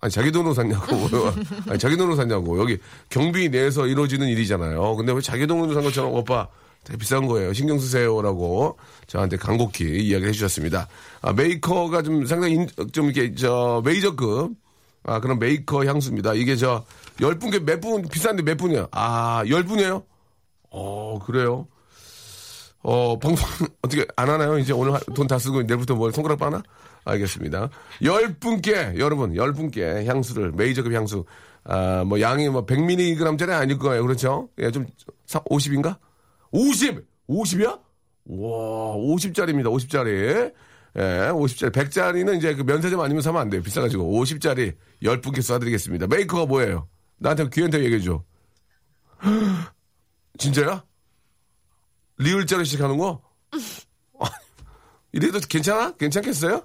아니, 0.00 0.12
자기 0.12 0.30
돈으로 0.30 0.54
샀냐고. 0.54 0.86
아니, 1.68 1.78
자기 1.78 1.96
돈으로 1.96 2.16
샀냐고. 2.16 2.58
여기 2.60 2.78
경비 3.08 3.48
내에서 3.48 3.86
이루어지는 3.86 4.28
일이잖아요. 4.28 4.96
근데 4.96 5.12
왜 5.12 5.20
자기 5.20 5.46
돈으로 5.46 5.74
산 5.74 5.82
것처럼 5.82 6.12
오빠 6.12 6.48
되게 6.84 6.96
비싼 6.98 7.26
거예요. 7.26 7.52
신경 7.52 7.78
쓰세요라고 7.78 8.78
저한테 9.08 9.36
간곡히 9.36 9.84
이야기를 9.84 10.28
해주셨습니다. 10.28 10.88
아, 11.22 11.32
메이커가 11.32 12.02
좀 12.02 12.26
상당히 12.26 12.54
인- 12.54 12.68
좀 12.92 13.06
이렇게 13.10 13.34
저 13.34 13.82
메이저급 13.84 14.52
아, 15.04 15.20
그런 15.20 15.38
메이커 15.38 15.84
향수입니다. 15.84 16.34
이게 16.34 16.56
저 16.56 16.84
열 17.20 17.36
분께 17.36 17.58
몇 17.58 17.80
분, 17.80 18.02
비싼데 18.02 18.44
몇 18.44 18.56
분이야? 18.56 18.86
아, 18.92 19.42
열 19.48 19.64
분이에요? 19.64 20.04
어, 20.70 21.18
그래요? 21.26 21.66
어, 22.82 23.18
방송, 23.18 23.46
어떻게, 23.82 24.06
안 24.16 24.30
하나요? 24.30 24.58
이제 24.58 24.72
오늘 24.72 24.98
돈 25.14 25.26
다 25.26 25.38
쓰고 25.38 25.62
내일부터 25.62 25.94
뭘 25.94 26.12
손가락 26.12 26.38
빠나? 26.38 26.62
알겠습니다. 27.04 27.70
열 28.04 28.34
분께, 28.38 28.94
여러분, 28.98 29.34
열 29.36 29.52
분께 29.52 30.04
향수를, 30.06 30.52
메이저급 30.52 30.92
향수, 30.92 31.24
아, 31.64 32.04
뭐, 32.04 32.20
양이 32.20 32.48
뭐, 32.48 32.64
100mg짜리 32.66 33.50
아닐 33.50 33.78
거예요. 33.78 34.02
그렇죠? 34.02 34.48
예, 34.58 34.70
좀, 34.70 34.86
50인가? 35.26 35.98
50! 36.52 37.04
50이야? 37.28 37.80
와, 38.26 38.94
50짜리입니다. 38.96 39.66
50짜리. 39.66 40.52
예, 40.96 41.30
50짜리. 41.32 41.72
100짜리는 41.72 42.36
이제 42.38 42.54
그 42.54 42.62
면세점 42.62 43.00
아니면 43.00 43.22
사면 43.22 43.42
안 43.42 43.50
돼요. 43.50 43.62
비싸가지고. 43.62 44.04
50짜리 44.04 44.74
10분께 45.02 45.38
쏴드리겠습니다. 45.38 46.08
메이커가 46.08 46.46
뭐예요? 46.46 46.88
나한테 47.18 47.48
귀한테 47.52 47.84
얘기해줘. 47.84 48.22
진짜야? 50.38 50.84
리을자로 52.18 52.64
시작하는 52.64 52.96
거? 52.98 53.20
이래도 55.12 55.38
괜찮아? 55.48 55.92
괜찮겠어요? 55.92 56.62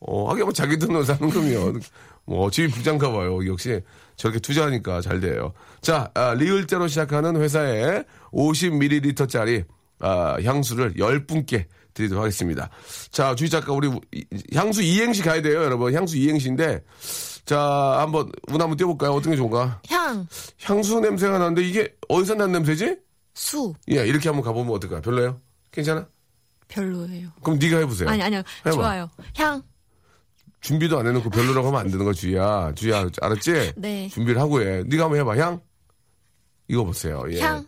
어, 0.00 0.30
하긴 0.30 0.44
뭐 0.44 0.52
자기 0.52 0.78
돈으로 0.78 1.02
사는 1.04 1.28
거면, 1.28 1.80
뭐, 2.24 2.50
집이 2.50 2.68
부장가 2.72 3.10
봐요. 3.10 3.44
역시 3.50 3.80
저렇게 4.16 4.38
투자하니까 4.38 5.00
잘 5.00 5.18
돼요. 5.20 5.52
자, 5.80 6.10
아, 6.14 6.34
리을자로 6.34 6.86
시작하는 6.88 7.36
회사에 7.40 8.04
50ml짜리, 8.32 9.64
아, 10.00 10.36
향수를 10.44 10.94
10분께 10.94 11.64
드리도록 11.94 12.22
하겠습니다. 12.22 12.70
자, 13.10 13.34
주희 13.34 13.48
작가, 13.48 13.72
우리 13.72 13.90
이- 14.12 14.24
향수 14.54 14.82
이행시 14.82 15.22
가야 15.22 15.42
돼요, 15.42 15.62
여러분. 15.64 15.92
향수 15.94 16.16
이행시인데, 16.16 16.84
자, 17.44 17.58
한번, 17.98 18.30
운 18.48 18.60
한번 18.60 18.76
띄워볼까요? 18.76 19.12
어떤 19.12 19.32
게 19.32 19.36
좋은가? 19.36 19.80
향, 19.88 20.26
향수 20.62 21.00
냄새가 21.00 21.38
나는데 21.38 21.62
이게 21.66 21.92
어디서 22.08 22.34
난 22.34 22.52
냄새지? 22.52 22.98
수. 23.38 23.72
예, 23.90 24.06
이렇게 24.06 24.28
한번 24.28 24.44
가보면 24.44 24.74
어떨까요? 24.74 25.00
별로예요? 25.00 25.40
괜찮아? 25.70 26.06
별로예요. 26.66 27.30
그럼 27.42 27.58
네가 27.58 27.78
해보세요. 27.78 28.08
아니, 28.08 28.22
아니요. 28.22 28.42
해봐. 28.66 28.72
좋아요. 28.72 29.08
향, 29.36 29.62
준비도 30.60 30.98
안 30.98 31.06
해놓고 31.06 31.30
별로라고 31.30 31.68
하면 31.68 31.80
안 31.80 31.88
되는 31.88 32.04
거 32.04 32.12
주희야. 32.12 32.72
주희야 32.74 33.08
알았지? 33.22 33.72
네. 33.76 34.08
준비를 34.08 34.40
하고 34.40 34.60
해. 34.60 34.82
네가 34.86 35.04
한번 35.04 35.20
해봐. 35.20 35.36
향. 35.38 35.60
이거 36.66 36.84
보세요. 36.84 37.24
예. 37.30 37.40
향, 37.40 37.64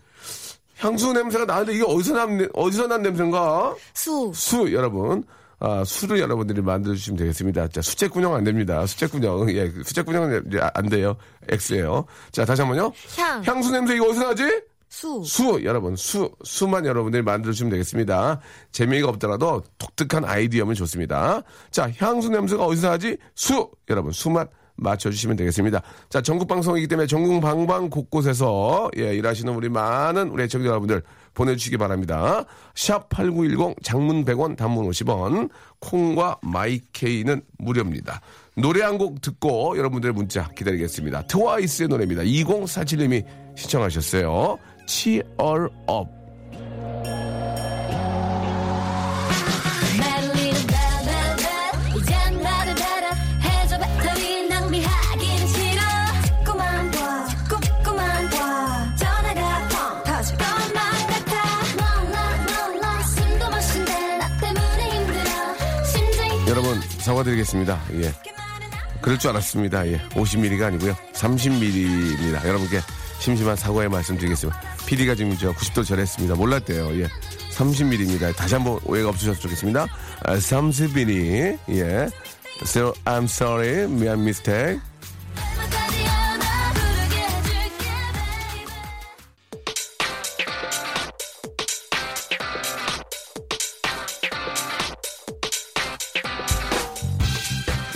향수 0.79 1.13
냄새가 1.13 1.45
나는데 1.47 1.75
이게 1.75 1.85
어디서 1.87 2.15
난 2.15 2.49
어디서 2.53 2.87
난 2.89 3.03
냄새인가? 3.03 3.75
수, 3.95 4.33
수 4.35 4.73
여러분. 4.73 5.25
아, 5.63 5.85
수를 5.85 6.19
여러분들이 6.21 6.63
만들어주시면 6.63 7.19
되겠습니다. 7.19 7.69
자, 7.69 7.83
수채군형 7.83 8.35
안 8.35 8.45
됩니다. 8.45 8.85
수채군형. 8.87 9.51
예, 9.53 9.71
수채군형은 9.85 10.51
안 10.75 10.89
돼요. 10.89 11.17
X예요. 11.49 12.07
자, 12.33 12.47
다시 12.47 12.63
한 12.63 12.71
번요. 12.71 12.93
향, 13.19 13.43
향수 13.45 13.71
냄새 13.71 13.95
이거 13.95 14.07
어디서 14.09 14.29
나지? 14.29 14.43
수, 14.91 15.23
수, 15.25 15.61
여러분, 15.65 15.95
수, 15.95 16.31
수만 16.45 16.85
여러분들이 16.85 17.23
만들어주시면 17.23 17.71
되겠습니다. 17.71 18.41
재미가 18.73 19.09
없더라도 19.09 19.63
독특한 19.79 20.25
아이디어면 20.25 20.75
좋습니다. 20.75 21.43
자, 21.71 21.91
향수 21.99 22.29
냄새가 22.29 22.65
어디서 22.67 22.89
나지? 22.91 23.17
수! 23.37 23.71
여러분, 23.89 24.11
수만 24.11 24.49
맞춰주시면 24.75 25.37
되겠습니다. 25.37 25.81
자, 26.09 26.21
전국방송이기 26.23 26.89
때문에 26.89 27.07
전국 27.07 27.41
방방 27.41 27.89
곳곳에서, 27.91 28.91
예, 28.99 29.15
일하시는 29.15 29.55
우리 29.55 29.69
많은 29.69 30.29
우리 30.31 30.43
애청자 30.43 30.69
여러분들 30.69 31.03
보내주시기 31.35 31.77
바랍니다. 31.77 32.45
샵 32.75 33.09
8910 33.11 33.77
장문 33.85 34.25
100원, 34.25 34.57
단문 34.57 34.89
50원, 34.89 35.51
콩과 35.81 36.39
마이케이는 36.43 37.43
무료입니다. 37.59 38.21
노래 38.57 38.83
한 38.83 38.99
곡 38.99 39.21
듣고 39.21 39.79
여러분들의 39.79 40.15
문자 40.15 40.49
기다리겠습니다. 40.49 41.27
트와이스의 41.29 41.89
노래입니다. 41.89 42.23
2047님이 42.23 43.25
신청하셨어요. 43.57 44.59
심장이 65.85 66.49
여러분 66.49 66.81
사과드리겠습니다. 66.99 67.81
예. 67.93 68.13
그럴 69.01 69.19
줄 69.21 69.31
알았습니다. 69.31 69.87
예. 69.87 70.01
50mm가 70.11 70.63
아니고요. 70.65 70.97
30mm입니다. 71.13 72.45
여러분께 72.45 72.81
심심한 73.21 73.55
사과의 73.55 73.91
말씀 73.91 74.17
드리겠습니다. 74.17 74.59
PD가 74.87 75.15
지금 75.15 75.37
저 75.37 75.53
90도 75.53 75.85
절했습니다. 75.85 76.35
몰랐대요. 76.35 76.99
예. 77.01 77.09
30mm입니다. 77.53 78.35
다시 78.35 78.55
한번 78.55 78.81
오해가 78.85 79.11
없으셨으면 79.11 79.41
좋겠습니다. 79.41 79.87
아, 80.25 80.35
30mm. 80.35 81.59
예. 81.69 82.09
So 82.63 82.93
I'm 83.05 83.25
sorry. 83.25 83.87
미안 83.87 84.21
mistake. 84.21 84.81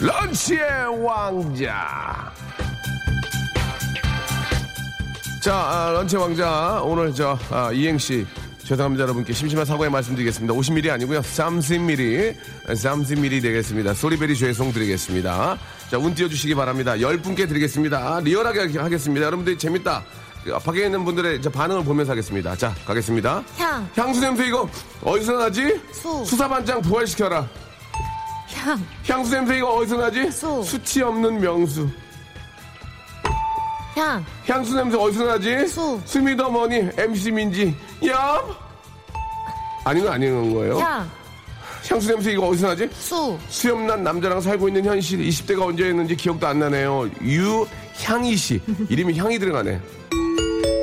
런치의 0.00 1.02
왕자. 1.02 2.30
자, 5.44 5.54
아, 5.54 5.90
런치의 5.92 6.22
왕자. 6.22 6.80
오늘 6.82 7.14
저, 7.14 7.38
아, 7.50 7.70
이행시. 7.70 8.26
죄송합니다, 8.64 9.02
여러분께 9.02 9.34
심심한 9.34 9.66
사과의 9.66 9.90
말씀드리겠습니다. 9.90 10.54
50mm 10.54 10.90
아니고요. 10.92 11.20
30mm. 11.20 12.34
30mm 12.68 13.42
되겠습니다. 13.42 13.92
소리베리 13.92 14.38
죄송 14.38 14.72
드리겠습니다. 14.72 15.58
자, 15.90 15.98
운 15.98 16.14
띄워주시기 16.14 16.54
바랍니다. 16.54 16.94
10분께 16.94 17.46
드리겠습니다. 17.46 18.20
리얼하게 18.20 18.78
하겠습니다. 18.78 19.26
여러분들이 19.26 19.58
재밌다. 19.58 20.02
그, 20.44 20.58
밖에 20.60 20.86
있는 20.86 21.04
분들의 21.04 21.42
저 21.42 21.50
반응을 21.50 21.84
보면서 21.84 22.12
하겠습니다. 22.12 22.56
자, 22.56 22.74
가겠습니다. 22.86 23.44
향, 23.58 23.86
향수 23.94 24.22
냄새 24.22 24.46
이거 24.46 24.66
어디서 25.02 25.32
나지? 25.34 25.78
수. 25.92 26.24
수사반장 26.24 26.80
부활시켜라. 26.80 27.46
향, 28.54 28.82
향수 29.06 29.32
냄새 29.32 29.58
이거 29.58 29.74
어디서 29.74 29.98
나지? 29.98 30.30
수. 30.30 30.62
수치 30.62 31.02
없는 31.02 31.38
명수. 31.38 31.86
향, 33.96 34.24
향수 34.46 34.74
냄새 34.74 34.96
어디서 34.96 35.24
나지? 35.24 35.66
수. 35.68 36.00
스미더머니 36.04 36.90
MC 36.96 37.30
민지. 37.30 37.76
야. 38.08 38.42
아닌 39.84 40.04
건 40.04 40.12
아닌 40.14 40.52
거예요. 40.54 40.78
향, 40.78 41.08
향수 41.88 42.08
냄새 42.08 42.32
이거 42.32 42.48
어디서 42.48 42.68
나지? 42.68 42.88
수, 42.92 43.38
수염 43.48 43.86
난 43.86 44.02
남자랑 44.02 44.40
살고 44.40 44.68
있는 44.68 44.84
현실 44.84 45.20
20대가 45.20 45.66
언제였는지 45.66 46.16
기억도 46.16 46.46
안 46.46 46.58
나네요. 46.58 47.08
유향이 47.22 48.34
씨. 48.36 48.60
이름이 48.88 49.16
향이 49.16 49.38
들어가네. 49.38 49.80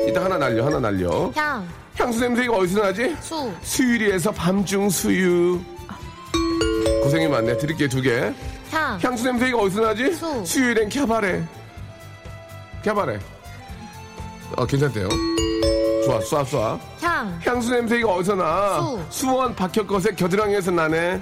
이따 0.07 0.23
하나 0.23 0.37
날려, 0.37 0.65
하나 0.65 0.79
날려. 0.79 1.31
향, 1.35 1.67
향수 1.97 2.19
냄새 2.21 2.43
이거 2.43 2.57
어디서 2.57 2.81
나지? 2.81 3.15
수, 3.19 3.51
수유리에서 3.61 4.31
밤중 4.31 4.89
수유. 4.89 5.59
고생이 7.03 7.27
많네. 7.27 7.57
드릴게 7.57 7.87
두 7.87 8.01
개. 8.01 8.31
향, 8.71 8.99
향수 9.01 9.23
냄새 9.25 9.49
이거 9.49 9.63
어디서 9.63 9.81
나지? 9.81 10.13
수. 10.13 10.45
수유일엔 10.45 10.87
캬바레. 10.89 11.60
캬바레. 12.83 13.19
어, 14.57 14.65
괜찮대요. 14.65 15.07
좋아, 16.05 16.19
쏴, 16.19 16.45
쏴. 16.45 16.79
향, 17.01 17.39
향수 17.45 17.71
냄새 17.71 17.99
이거 17.99 18.13
어디서 18.15 18.35
나? 18.35 18.81
수. 19.09 19.31
원 19.33 19.55
박혁거세 19.55 20.11
겨드랑이에서 20.15 20.71
나네. 20.71 21.21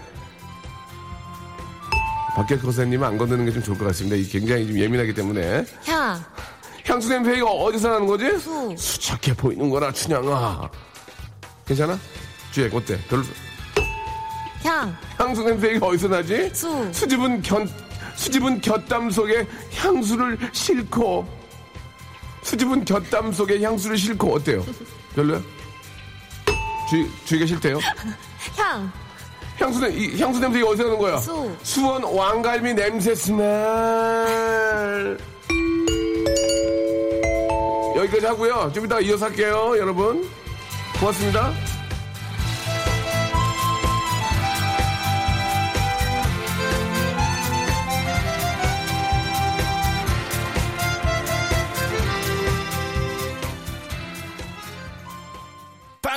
박혁거세님은 2.36 3.06
안 3.08 3.18
건드는 3.18 3.46
게 3.46 3.52
좀 3.52 3.62
좋을 3.62 3.78
것 3.78 3.86
같습니다. 3.88 4.16
이 4.16 4.24
굉장히 4.24 4.66
좀 4.68 4.78
예민하기 4.80 5.14
때문에. 5.14 5.66
향, 5.86 6.24
향수 6.86 7.10
냄새 7.10 7.36
이거 7.36 7.48
어디서 7.52 7.90
나는 7.90 8.08
거지? 8.08 8.40
수. 8.40 8.74
수척해 8.78 9.36
보이는 9.36 9.70
거라, 9.70 9.92
춘향아. 9.92 10.70
괜찮아? 11.68 12.00
주혜, 12.52 12.70
어때? 12.74 12.98
별로. 13.10 13.24
향, 14.64 14.96
향수 15.18 15.44
냄새 15.44 15.72
이거 15.74 15.88
어디서 15.88 16.08
나지? 16.08 16.50
수. 16.54 16.92
수집은 16.94 17.42
견, 17.42 17.70
수집은 18.16 18.62
곁담 18.62 19.12
속에 19.12 19.46
향수를 19.76 20.38
싣고. 20.54 21.39
수집은 22.50 22.84
곁담 22.84 23.32
속에 23.32 23.62
향수를 23.62 23.96
싣고 23.96 24.34
어때요? 24.34 24.66
별로요? 25.14 25.40
주, 26.90 27.08
주의가 27.26 27.46
싫대요? 27.46 27.78
향, 28.58 28.92
향수, 29.60 29.80
냄- 29.80 29.96
이 29.96 30.20
향수 30.20 30.40
냄새 30.40 30.60
어디서 30.64 30.84
나는 30.84 30.98
거야? 30.98 31.18
수. 31.18 31.56
수원 31.62 32.04
왕갈비 32.04 32.74
냄새 32.74 33.14
스멜. 33.14 33.46
여기까지 37.98 38.26
하고요. 38.26 38.72
좀 38.74 38.86
이따 38.86 39.00
이어서 39.00 39.26
할게요, 39.28 39.76
여러분. 39.78 40.28
고맙습니다. 41.00 41.54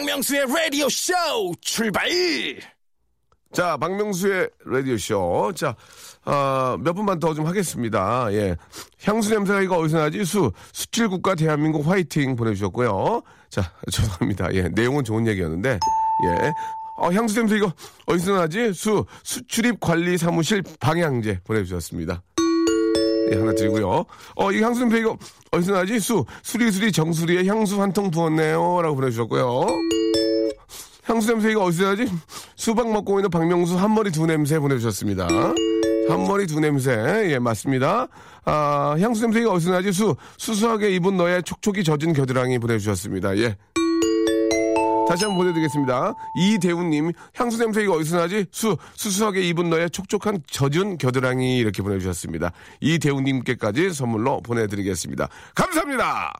박명수의 0.06 0.46
라디오 0.48 0.88
쇼 0.88 1.12
출발! 1.60 2.08
자, 3.52 3.76
박명수의 3.76 4.50
라디오 4.64 4.96
쇼. 4.98 5.52
자, 5.54 5.76
어, 6.24 6.76
몇 6.80 6.92
분만 6.94 7.20
더 7.20 7.32
좀 7.34 7.46
하겠습니다. 7.46 8.26
예. 8.32 8.56
향수 9.04 9.30
냄새가 9.30 9.62
이거 9.62 9.76
어디서 9.78 9.98
나지? 9.98 10.24
수, 10.24 10.50
수출 10.72 11.08
국가 11.08 11.36
대한민국 11.36 11.86
화이팅 11.86 12.34
보내주셨고요. 12.34 13.22
자, 13.48 13.72
죄송합니다. 13.92 14.52
예. 14.54 14.62
내용은 14.70 15.04
좋은 15.04 15.24
얘기였는데, 15.28 15.70
예. 15.70 16.52
어, 16.98 17.12
향수 17.12 17.36
냄새 17.36 17.56
이거 17.56 17.72
어디서 18.06 18.32
나지? 18.32 18.72
수, 18.72 19.04
수출입 19.22 19.78
관리 19.78 20.18
사무실 20.18 20.64
방향제 20.80 21.42
보내주셨습니다. 21.44 22.22
예, 23.30 23.36
하나 23.36 23.52
드리고요. 23.52 24.04
어, 24.36 24.52
이 24.52 24.60
향수 24.60 24.80
냄새 24.80 24.98
이거 24.98 25.16
어디서 25.50 25.72
나지? 25.72 26.00
수, 26.00 26.24
수리수리 26.42 26.90
정수리에 26.92 27.46
향수 27.46 27.80
한 27.80 27.92
통 27.92 28.10
부었네요. 28.10 28.80
라고 28.82 28.94
보내주셨고요. 28.96 29.66
향수 31.04 31.28
냄새 31.28 31.50
이거 31.50 31.64
어디서 31.64 31.84
나지? 31.94 32.06
수박 32.56 32.90
먹고 32.90 33.18
있는 33.18 33.30
박명수 33.30 33.76
한 33.78 33.94
머리 33.94 34.10
두 34.10 34.26
냄새 34.26 34.58
보내주셨습니다. 34.58 35.26
한 36.08 36.24
머리 36.26 36.46
두 36.46 36.58
냄새. 36.60 36.92
예, 37.30 37.38
맞습니다. 37.38 38.08
아, 38.44 38.96
향수 39.00 39.22
냄새 39.22 39.40
이거 39.40 39.52
어디서 39.52 39.70
나지? 39.72 39.92
수, 39.92 40.14
수수하게 40.38 40.90
입은 40.96 41.16
너의 41.16 41.42
촉촉이 41.42 41.84
젖은 41.84 42.12
겨드랑이 42.12 42.58
보내주셨습니다. 42.58 43.36
예. 43.38 43.56
다시 45.08 45.24
한번 45.24 45.38
보내드리겠습니다. 45.38 46.14
이대훈님, 46.36 47.12
향수 47.34 47.58
냄새 47.58 47.82
이거 47.82 47.94
어디서 47.94 48.16
나지? 48.18 48.46
수, 48.50 48.76
수수하게 48.94 49.42
입은 49.48 49.68
너의 49.70 49.90
촉촉한 49.90 50.42
젖은 50.46 50.98
겨드랑이 50.98 51.58
이렇게 51.58 51.82
보내주셨습니다. 51.82 52.52
이대훈님께까지 52.80 53.92
선물로 53.92 54.40
보내드리겠습니다. 54.42 55.28
감사합니다! 55.54 56.32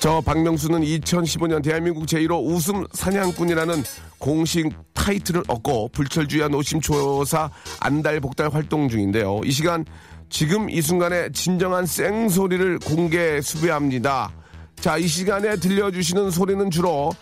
저 0.00 0.22
박명수는 0.22 0.80
2015년 0.80 1.62
대한민국 1.62 2.06
제1호 2.06 2.42
웃음 2.46 2.86
사냥꾼이라는 2.92 3.82
공식 4.18 4.70
타이틀을 5.04 5.42
얻고 5.48 5.88
불철주야 5.92 6.48
노심초사 6.48 7.50
안달복달 7.80 8.50
활동 8.52 8.88
중인데요. 8.88 9.40
이 9.44 9.50
시간 9.50 9.84
지금 10.28 10.68
이 10.68 10.82
순간에 10.82 11.32
진정한 11.32 11.86
쌩소리를 11.86 12.80
공개 12.80 13.40
수배합니다. 13.40 14.30
자, 14.76 14.98
이 14.98 15.06
시간에 15.06 15.56
들려주시는 15.56 16.30
소리는 16.30 16.70
주로 16.70 17.12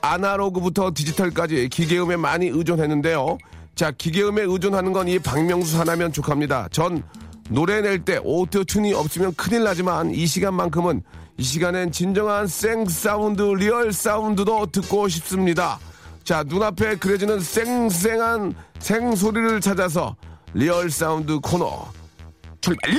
아날로그부터 0.00 0.92
디지털까지 0.94 1.68
기계음에 1.68 2.16
많이 2.16 2.46
의존했는데요. 2.48 3.38
자, 3.74 3.90
기계음에 3.90 4.42
의존하는 4.42 4.92
건 4.92 5.06
이 5.08 5.18
박명수 5.18 5.78
하나면 5.78 6.12
족합니다. 6.12 6.68
전 6.72 7.02
노래 7.50 7.80
낼 7.82 8.04
때 8.04 8.18
auto-tune이 8.18 8.94
없으면 8.94 9.34
큰일 9.36 9.62
나지만 9.62 10.10
이 10.10 10.26
시간만큼은 10.26 11.02
이 11.38 11.42
시간엔 11.42 11.92
진정한 11.92 12.46
생 12.46 12.86
사운드, 12.86 13.42
리얼 13.42 13.92
사운드도 13.92 14.66
듣고 14.66 15.06
싶습니다. 15.08 15.78
자, 16.26 16.42
눈앞에 16.42 16.96
그려지는 16.96 17.38
쌩쌩한 17.38 18.52
생소리를 18.80 19.60
찾아서 19.60 20.16
리얼 20.54 20.90
사운드 20.90 21.38
코너 21.38 21.86
출발! 22.60 22.92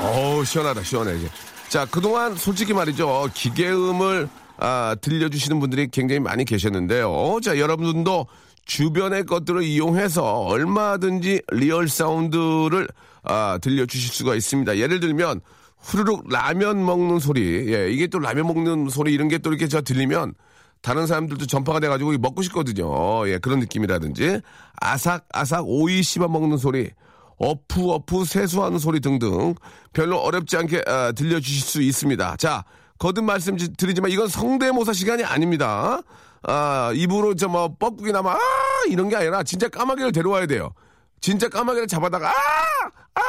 어우, 0.00 0.44
시원하다, 0.44 0.84
시원해, 0.84 1.16
이제. 1.16 1.28
자, 1.68 1.84
그동안 1.84 2.36
솔직히 2.36 2.72
말이죠. 2.72 3.28
기계음을, 3.34 4.28
아, 4.58 4.94
들려주시는 5.00 5.58
분들이 5.58 5.88
굉장히 5.90 6.20
많이 6.20 6.44
계셨는데요. 6.44 7.40
자, 7.42 7.58
여러분도 7.58 8.28
주변의 8.66 9.26
것들을 9.26 9.64
이용해서 9.64 10.22
얼마든지 10.22 11.42
리얼 11.50 11.88
사운드를, 11.88 12.86
아, 13.22 13.58
들려주실 13.62 14.12
수가 14.12 14.34
있습니다. 14.34 14.78
예를 14.78 15.00
들면, 15.00 15.40
후루룩 15.78 16.28
라면 16.28 16.84
먹는 16.84 17.18
소리. 17.18 17.72
예, 17.72 17.90
이게 17.90 18.06
또 18.06 18.18
라면 18.20 18.46
먹는 18.46 18.88
소리 18.88 19.12
이런 19.12 19.28
게 19.28 19.38
또 19.38 19.50
이렇게 19.50 19.66
저 19.66 19.80
들리면 19.82 20.34
다른 20.80 21.06
사람들도 21.08 21.46
전파가 21.46 21.80
돼가지고 21.80 22.12
먹고 22.18 22.42
싶거든요. 22.42 23.28
예, 23.28 23.38
그런 23.38 23.58
느낌이라든지 23.58 24.40
아삭아삭 24.80 25.64
오이 25.66 26.02
씹어 26.02 26.28
먹는 26.28 26.56
소리. 26.58 26.90
어프 27.38 28.24
세수하는 28.24 28.78
소리 28.78 29.00
등등 29.00 29.54
별로 29.92 30.18
어렵지 30.20 30.56
않게 30.56 30.82
아, 30.86 31.10
들려주실 31.10 31.62
수 31.62 31.82
있습니다. 31.82 32.36
자 32.36 32.64
거듭 32.98 33.24
말씀 33.24 33.56
지- 33.56 33.72
드리지만 33.72 34.12
이건 34.12 34.28
성대모사 34.28 34.92
시간이 34.92 35.24
아닙니다. 35.24 36.00
아 36.44 36.92
입으로 36.94 37.34
저뭐 37.34 37.74
뻐꾸기나 37.80 38.22
막 38.22 38.36
아, 38.36 38.40
이런 38.88 39.08
게 39.08 39.16
아니라 39.16 39.42
진짜 39.42 39.68
까마귀를 39.68 40.12
데려와야 40.12 40.46
돼요. 40.46 40.70
진짜 41.22 41.48
까마귀를 41.48 41.86
잡아다가 41.86 42.28
아! 42.28 42.32
아! 43.14 43.20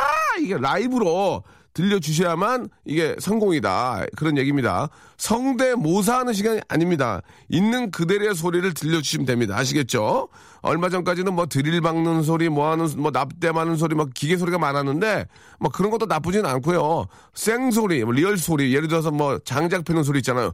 이게 0.42 0.58
라이브로 0.58 1.44
들려주셔야만 1.74 2.70
이게 2.86 3.16
성공이다. 3.20 4.06
그런 4.16 4.38
얘기입니다. 4.38 4.90
성대모사하는 5.18 6.34
시간이 6.34 6.62
아닙니다. 6.68 7.22
있는 7.50 7.90
그대로의 7.92 8.36
소리를 8.36 8.74
들려주시면 8.74 9.26
됩니다. 9.26 9.58
아시겠죠? 9.58 10.28
얼마 10.62 10.90
전까지는 10.90 11.34
뭐 11.34 11.46
드릴 11.46 11.82
박는 11.82 12.24
소리, 12.24 12.48
뭐 12.50 12.72
하는, 12.72 12.88
뭐 12.98 13.12
납땜하는 13.12 13.76
소리, 13.76 13.96
막 13.96 14.10
기계 14.14 14.38
소리가 14.38 14.58
많았는데, 14.60 15.26
뭐 15.60 15.72
그런 15.72 15.92
것도 15.92 16.06
나쁘진 16.06 16.46
않고요. 16.46 17.08
생소리, 17.34 18.04
뭐 18.06 18.14
리얼 18.14 18.38
소리, 18.38 18.74
예를 18.74 18.88
들어서 18.88 19.12
뭐 19.12 19.40
장작 19.40 19.84
패는 19.84 20.04
소리 20.04 20.20
있잖아요. 20.20 20.54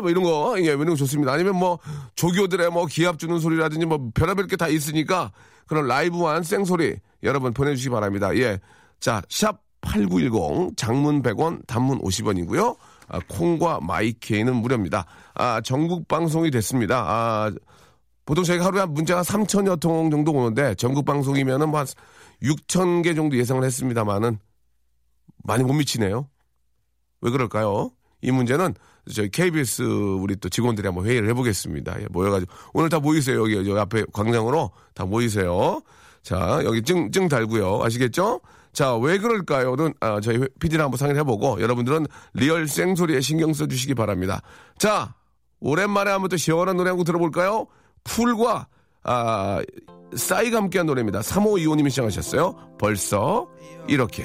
뭐 0.00 0.10
이런 0.10 0.22
거, 0.22 0.54
예, 0.58 0.62
이런 0.64 0.86
거 0.86 0.94
좋습니다. 0.94 1.32
아니면 1.32 1.56
뭐, 1.56 1.78
조교들의 2.14 2.70
뭐 2.70 2.86
기합 2.86 3.18
주는 3.18 3.38
소리라든지 3.38 3.86
뭐 3.86 4.10
별의별 4.14 4.46
게 4.46 4.56
다 4.56 4.68
있으니까 4.68 5.32
그런 5.66 5.86
라이브한 5.86 6.42
생소리 6.42 6.96
여러분 7.22 7.52
보내주시기 7.52 7.90
바랍니다. 7.90 8.34
예. 8.36 8.58
자, 9.00 9.22
샵 9.28 9.60
8910 9.80 10.76
장문 10.76 11.22
100원, 11.22 11.66
단문 11.66 12.00
50원이고요. 12.00 12.76
아, 13.08 13.20
콩과 13.28 13.80
마이케이는 13.82 14.54
무료입니다. 14.56 15.06
아, 15.34 15.60
전국 15.62 16.08
방송이 16.08 16.50
됐습니다. 16.50 17.04
아, 17.06 17.50
보통 18.26 18.44
저희가 18.44 18.64
하루에 18.66 18.80
한 18.80 18.92
문자가 18.92 19.22
3천여 19.22 19.80
통 19.80 20.10
정도 20.10 20.32
오는데 20.32 20.74
전국 20.74 21.04
방송이면은 21.04 21.70
뭐 21.70 21.80
한 21.80 21.86
6천 22.42 23.02
개 23.02 23.14
정도 23.14 23.36
예상을 23.36 23.62
했습니다만은 23.64 24.38
많이 25.44 25.64
못 25.64 25.72
미치네요. 25.72 26.28
왜 27.20 27.30
그럴까요? 27.30 27.90
이 28.22 28.30
문제는 28.30 28.74
저희 29.14 29.30
KBS 29.30 29.82
우리 29.82 30.36
또 30.36 30.48
직원들이 30.48 30.86
한번 30.86 31.06
회의를 31.06 31.28
해보겠습니다. 31.30 32.02
예, 32.02 32.06
모여가지고 32.10 32.52
오늘 32.74 32.88
다 32.90 32.98
모이세요 33.00 33.40
여기 33.42 33.54
여기 33.56 33.72
앞에 33.78 34.04
광장으로 34.12 34.70
다 34.94 35.04
모이세요. 35.06 35.80
자 36.22 36.60
여기 36.64 36.82
증, 36.82 37.10
증 37.10 37.28
달고요. 37.28 37.80
아시겠죠? 37.82 38.40
자 38.72 38.96
왜 38.96 39.18
그럴까요?는 39.18 39.94
아, 40.00 40.20
저희 40.20 40.38
PD랑 40.60 40.86
한번 40.86 40.98
상의를 40.98 41.18
해보고 41.20 41.60
여러분들은 41.60 42.06
리얼 42.34 42.68
생소리에 42.68 43.20
신경 43.20 43.52
써주시기 43.54 43.94
바랍니다. 43.94 44.42
자 44.78 45.14
오랜만에 45.60 46.10
한번 46.10 46.28
또 46.28 46.36
시원한 46.36 46.76
노래 46.76 46.90
한 46.90 46.96
곡 46.98 47.04
들어볼까요? 47.04 47.66
쿨과 48.04 48.66
아, 49.04 49.62
싸이가 50.14 50.58
함께한 50.58 50.86
노래입니다. 50.86 51.20
3호2호님이 51.20 51.90
신청하셨어요. 51.90 52.76
벌써 52.78 53.48
이렇게. 53.88 54.24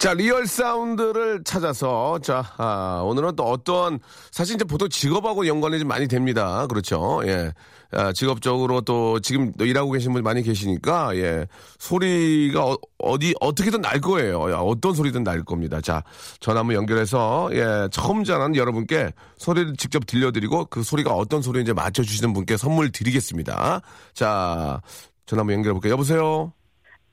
자, 0.00 0.14
리얼 0.14 0.46
사운드를 0.46 1.44
찾아서, 1.44 2.18
자, 2.20 2.42
아, 2.56 3.02
오늘은 3.04 3.36
또 3.36 3.42
어떤, 3.44 3.98
사실 4.30 4.54
이제 4.54 4.64
보통 4.64 4.88
직업하고 4.88 5.46
연관이 5.46 5.78
좀 5.78 5.88
많이 5.88 6.08
됩니다. 6.08 6.66
그렇죠. 6.68 7.20
예. 7.26 7.52
아, 7.92 8.10
직업적으로 8.10 8.80
또 8.80 9.20
지금 9.20 9.52
또 9.58 9.66
일하고 9.66 9.90
계신 9.90 10.14
분 10.14 10.22
많이 10.22 10.42
계시니까, 10.42 11.14
예. 11.16 11.46
소리가 11.78 12.76
어, 12.98 13.18
디 13.18 13.34
어떻게든 13.40 13.82
날 13.82 14.00
거예요. 14.00 14.50
야, 14.50 14.56
어떤 14.60 14.94
소리든 14.94 15.22
날 15.22 15.44
겁니다. 15.44 15.82
자, 15.82 16.02
전화 16.40 16.60
한번 16.60 16.76
연결해서, 16.76 17.50
예. 17.52 17.88
처음 17.92 18.24
전화는 18.24 18.56
여러분께 18.56 19.12
소리를 19.36 19.76
직접 19.76 20.06
들려드리고 20.06 20.64
그 20.70 20.82
소리가 20.82 21.12
어떤 21.12 21.42
소리인지 21.42 21.74
맞춰주시는 21.74 22.32
분께 22.32 22.56
선물 22.56 22.90
드리겠습니다. 22.90 23.82
자, 24.14 24.80
전화 25.26 25.40
한번 25.40 25.56
연결해볼게요. 25.56 25.92
여보세요? 25.92 26.54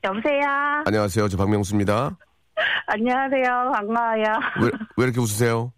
여보세요. 0.05 0.41
안녕하세요. 0.85 1.27
저 1.27 1.35
박명수입니다. 1.35 2.17
안녕하세요. 2.87 3.71
반가워요. 3.73 4.23
왜, 4.61 4.71
왜 4.97 5.03
이렇게 5.05 5.19
웃으세요? 5.19 5.71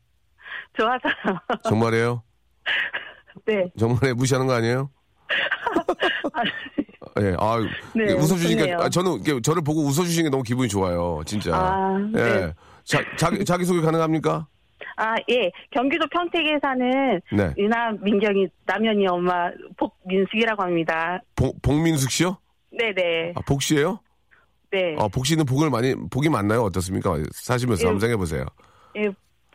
좋아서요. 0.77 1.39
정말이에요? 1.67 2.23
네. 3.45 3.65
정말 3.77 4.13
무시하는 4.13 4.47
거 4.47 4.53
아니에요? 4.53 4.89
예, 7.21 7.35
아, 7.37 7.57
네, 7.95 8.13
웃어주시니까, 8.13 8.61
웃기네요. 8.61 8.77
아, 8.79 8.89
저는 8.89 9.23
저를 9.41 9.61
보고 9.63 9.81
웃어주시는 9.81 10.25
게 10.25 10.29
너무 10.29 10.43
기분이 10.43 10.69
좋아요, 10.69 11.21
진짜. 11.25 11.55
아, 11.55 11.97
예. 12.15 12.17
네. 12.17 12.53
자, 12.83 13.03
자기, 13.17 13.43
자기소개 13.43 13.81
가능합니까? 13.81 14.47
아, 14.95 15.15
예. 15.29 15.51
경기도 15.71 16.05
평택에 16.07 16.59
사는 16.61 17.21
네. 17.31 17.53
유나 17.57 17.91
민경이 18.01 18.47
남현이 18.65 19.07
엄마 19.07 19.49
복민숙이라고 19.77 20.63
합니다. 20.63 21.21
복, 21.35 21.61
복민숙 21.61 22.11
씨요? 22.11 22.37
네네. 22.71 23.33
아, 23.35 23.41
복 23.45 23.61
씨예요 23.61 23.99
네. 24.71 24.95
아, 24.99 25.07
복 25.07 25.25
씨는 25.25 25.45
복을 25.45 25.69
많이, 25.69 25.95
복이 26.09 26.29
많나요? 26.29 26.63
어떻습니까? 26.63 27.15
사시면서 27.33 27.83
예. 27.83 27.87
한번 27.87 27.99
생각해보세요. 27.99 28.45
예. 28.97 29.09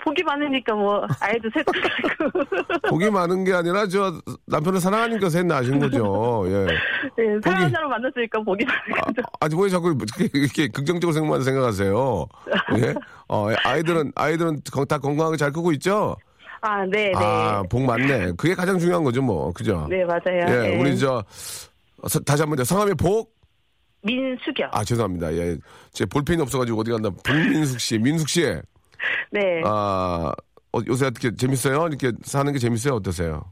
복이 0.05 0.23
많으니까 0.23 0.75
뭐 0.75 1.07
아이도 1.21 1.49
셋 1.55 1.65
낳고 1.65 2.43
복이 2.91 3.09
많은 3.11 3.45
게 3.45 3.55
아니라 3.55 3.87
저 3.87 4.13
남편을 4.47 4.79
사랑하니까 4.79 5.31
셋 5.31 5.47
낳으신 5.47 5.79
거죠. 5.79 6.45
예. 6.49 6.67
네, 7.17 7.39
사랑하는 7.43 7.71
사람 7.71 7.89
만났으니까 7.91 8.43
복이 8.43 8.67
많은 8.67 9.03
거죠. 9.03 9.23
아직 9.41 9.59
왜 9.59 9.69
자꾸 9.71 9.97
이렇게, 9.97 10.39
이렇게 10.39 10.69
긍정적으로 10.69 11.13
생각만 11.15 11.43
생각하세요? 11.43 12.27
예? 12.81 12.95
어, 13.29 13.49
아이들은, 13.65 14.13
아이들은 14.15 14.61
건- 14.73 14.87
다 14.87 14.99
건강하게 14.99 15.39
잘 15.39 15.53
크고 15.53 15.73
있죠? 15.73 16.17
아, 16.61 16.85
네, 16.85 17.05
네. 17.07 17.13
아, 17.15 17.63
복 17.71 17.83
많네. 17.83 18.33
그게 18.37 18.55
가장 18.55 18.79
중요한 18.79 19.05
거죠, 19.05 19.23
뭐. 19.23 19.53
그죠? 19.53 19.87
네, 19.89 20.05
맞아요. 20.05 20.41
예, 20.49 20.69
네. 20.69 20.79
우리 20.81 20.99
저, 20.99 21.25
서- 22.07 22.21
다시 22.21 22.43
한 22.43 22.51
번, 22.51 22.57
더. 22.57 22.65
성함이 22.65 22.93
복? 22.95 23.34
민수경. 24.05 24.69
아, 24.73 24.85
죄송합니다. 24.85 25.33
예. 25.35 25.57
제 25.93 26.05
볼펜이 26.07 26.41
없어가지고 26.43 26.81
어디 26.81 26.91
갔나. 26.91 27.11
복민숙 27.11 27.81
씨, 27.81 27.99
민숙 27.99 28.29
씨. 28.29 28.43
네. 29.31 29.63
아, 29.65 30.33
어, 30.73 30.79
요새 30.87 31.07
어떻게 31.07 31.35
재밌어요? 31.35 31.87
이렇게 31.89 32.13
사는 32.23 32.53
게 32.53 32.59
재밌어요? 32.59 32.95
어떠세요? 32.95 33.45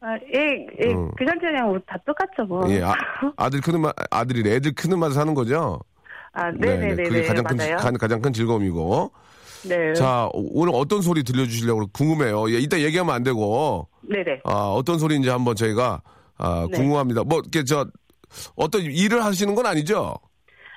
아, 0.00 0.14
예, 0.34 0.66
예, 0.80 0.92
음. 0.92 1.10
그냥 1.16 1.38
그냥 1.38 1.66
뭐 1.68 1.78
다 1.86 1.96
똑같죠, 2.06 2.44
뭐. 2.46 2.70
예, 2.70 2.82
아, 2.82 2.94
아들 3.36 3.60
크는 3.60 3.80
맛, 3.80 3.94
아들이 4.10 4.48
애들 4.50 4.72
크는 4.74 4.98
맛을 4.98 5.14
사는 5.14 5.34
거죠? 5.34 5.80
아, 6.32 6.50
네네네. 6.52 7.02
그게 7.04 7.22
가장 7.22 7.44
큰, 7.44 7.56
맞아요. 7.56 7.76
가- 7.78 7.90
가장 7.92 8.20
큰 8.20 8.32
즐거움이고. 8.32 9.10
네. 9.68 9.94
자, 9.94 10.28
오늘 10.32 10.72
어떤 10.76 11.00
소리 11.02 11.24
들려주시려고 11.24 11.86
궁금해요. 11.92 12.50
예, 12.52 12.58
이따 12.58 12.78
얘기하면 12.78 13.14
안 13.14 13.22
되고, 13.24 13.88
네네. 14.02 14.42
아, 14.44 14.52
어떤 14.68 14.98
소리인지 14.98 15.28
한번 15.30 15.56
저희가, 15.56 16.02
아, 16.36 16.68
네. 16.70 16.76
궁금합니다. 16.76 17.24
뭐, 17.24 17.40
이렇게 17.40 17.64
저, 17.64 17.86
어떤 18.54 18.82
일을 18.82 19.24
하시는 19.24 19.54
건 19.54 19.66
아니죠? 19.66 20.14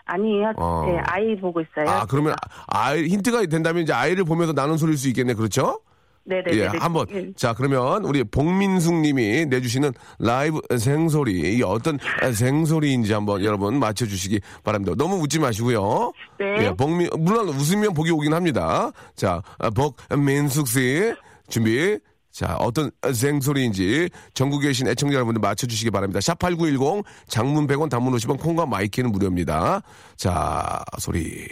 아니요. 0.06 0.54
어. 0.58 0.86
네, 0.88 0.98
아이 1.06 1.40
보고 1.40 1.62
있어요. 1.62 1.88
아, 1.88 2.06
그러면, 2.06 2.36
아이, 2.68 3.08
힌트가 3.08 3.46
된다면 3.46 3.84
이제 3.84 3.94
아이를 3.94 4.24
보면서 4.24 4.54
나눈 4.54 4.78
소리일 4.78 4.98
수 4.98 5.08
있겠네. 5.10 5.36
그렇죠? 5.36 5.82
네네네. 6.26 6.58
예, 6.58 6.66
한번. 6.80 7.08
자, 7.36 7.54
그러면 7.54 8.06
우리 8.06 8.24
복민숙 8.24 8.94
님이 8.96 9.46
내주시는 9.46 9.94
라이브 10.20 10.62
생소리, 10.78 11.58
이 11.58 11.64
어떤 11.64 11.98
생소리인지 12.34 13.14
한번 13.14 13.44
여러분 13.44 13.80
맞춰주시기 13.80 14.42
바랍니다. 14.64 14.94
너무 14.98 15.16
웃지 15.18 15.40
마시고요. 15.40 16.12
네. 16.40 16.66
예, 16.66 16.74
복민, 16.76 17.10
물론 17.18 17.50
웃으면 17.50 17.94
복이 17.94 18.12
오긴 18.12 18.34
합니다. 18.34 18.92
자, 19.16 19.42
아, 19.58 19.70
복민숙 19.70 20.68
씨, 20.68 21.14
준비. 21.48 21.98
자, 22.32 22.56
어떤 22.60 22.92
생소리인지 23.12 24.10
전국에 24.34 24.68
계신 24.68 24.88
애청자 24.88 25.16
여러분들 25.16 25.40
맞춰주시기 25.42 25.92
바랍니다. 25.92 26.20
샵8910, 26.20 27.04
장문 27.28 27.68
100원, 27.68 27.90
단문 27.90 28.14
50원, 28.14 28.40
콩과 28.40 28.66
마이케이는 28.66 29.12
무료입니다. 29.12 29.82
자, 30.16 30.84
소리 31.00 31.48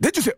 내주세요. 0.00 0.34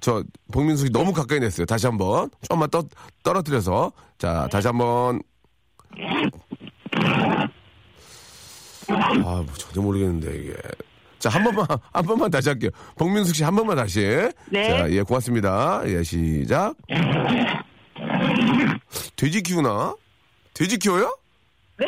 저 0.00 0.24
복민숙이 0.52 0.90
너무 0.90 1.12
가까이 1.12 1.38
냈어요. 1.38 1.64
다시 1.64 1.86
한번 1.86 2.28
좀만 2.48 2.68
떠, 2.70 2.84
떨어뜨려서 3.22 3.92
자 4.18 4.48
다시 4.50 4.66
한번 4.66 5.22
아뭐 8.98 9.46
전혀 9.56 9.80
모르겠는데 9.80 10.38
이게 10.38 10.54
자 11.22 11.28
한 11.30 11.44
번만 11.44 11.66
한 11.92 12.04
번만 12.04 12.30
다시 12.30 12.48
할게요. 12.48 12.70
복민숙 12.96 13.36
씨 13.36 13.44
한 13.44 13.54
번만 13.54 13.76
다시 13.76 14.00
네. 14.50 14.68
자 14.68 14.90
예 14.90 15.02
고맙습니다. 15.02 15.82
예 15.86 16.02
시작 16.02 16.74
돼지 19.16 19.42
키우나 19.42 19.94
돼지 20.54 20.78
키워요? 20.78 21.16
네. 21.78 21.86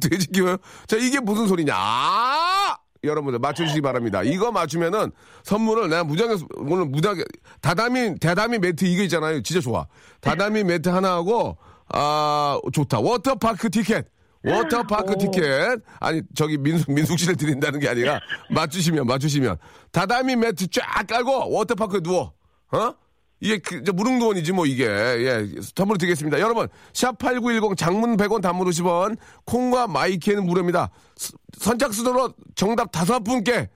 돼지 0.00 0.26
키워요? 0.28 0.56
자 0.86 0.96
이게 0.96 1.20
무슨 1.20 1.46
소리냐? 1.46 1.74
아! 1.76 2.76
여러분들 3.02 3.38
맞춰주시기 3.38 3.80
바랍니다. 3.80 4.22
이거 4.22 4.50
맞추면은 4.52 5.10
선물을 5.42 5.88
내가 5.88 6.04
무장에 6.04 6.34
오늘 6.56 6.84
무장에 6.86 7.22
다다미 7.62 8.18
다다미 8.18 8.58
매트 8.58 8.84
이거 8.84 9.02
있잖아요. 9.04 9.42
진짜 9.42 9.60
좋아. 9.60 9.86
다다미 10.20 10.64
매트 10.64 10.88
하나 10.90 11.12
하고 11.12 11.56
아 11.88 12.58
좋다. 12.72 13.00
워터파크 13.00 13.70
티켓. 13.70 14.06
워터파크 14.44 15.16
티켓. 15.18 15.80
아니 16.00 16.22
저기 16.34 16.56
민숙 16.58 16.90
민숙 16.92 17.18
씨를 17.18 17.36
드린다는 17.36 17.78
게 17.80 17.88
아니라 17.88 18.20
맞추시면 18.50 19.06
맞추시면. 19.06 19.56
다다미 19.92 20.36
매트 20.36 20.68
쫙 20.70 21.06
깔고 21.06 21.52
워터파크에 21.52 22.00
누워. 22.00 22.32
어? 22.72 22.94
이게 23.42 23.58
그, 23.58 23.82
저 23.84 23.92
무릉도원이지 23.92 24.52
뭐 24.52 24.66
이게. 24.66 24.84
예 24.86 25.46
선물 25.74 25.98
드리겠습니다. 25.98 26.40
여러분 26.40 26.68
샵 26.92 27.18
8910 27.18 27.76
장문 27.76 28.16
100원 28.16 28.40
단문 28.42 28.66
50원 28.68 29.16
콩과 29.44 29.86
마이케이는 29.88 30.44
무료입니다. 30.44 30.90
스- 31.16 31.32
선착순으로 31.58 32.34
정답 32.54 32.92
다섯 32.92 33.20
분께 33.20 33.68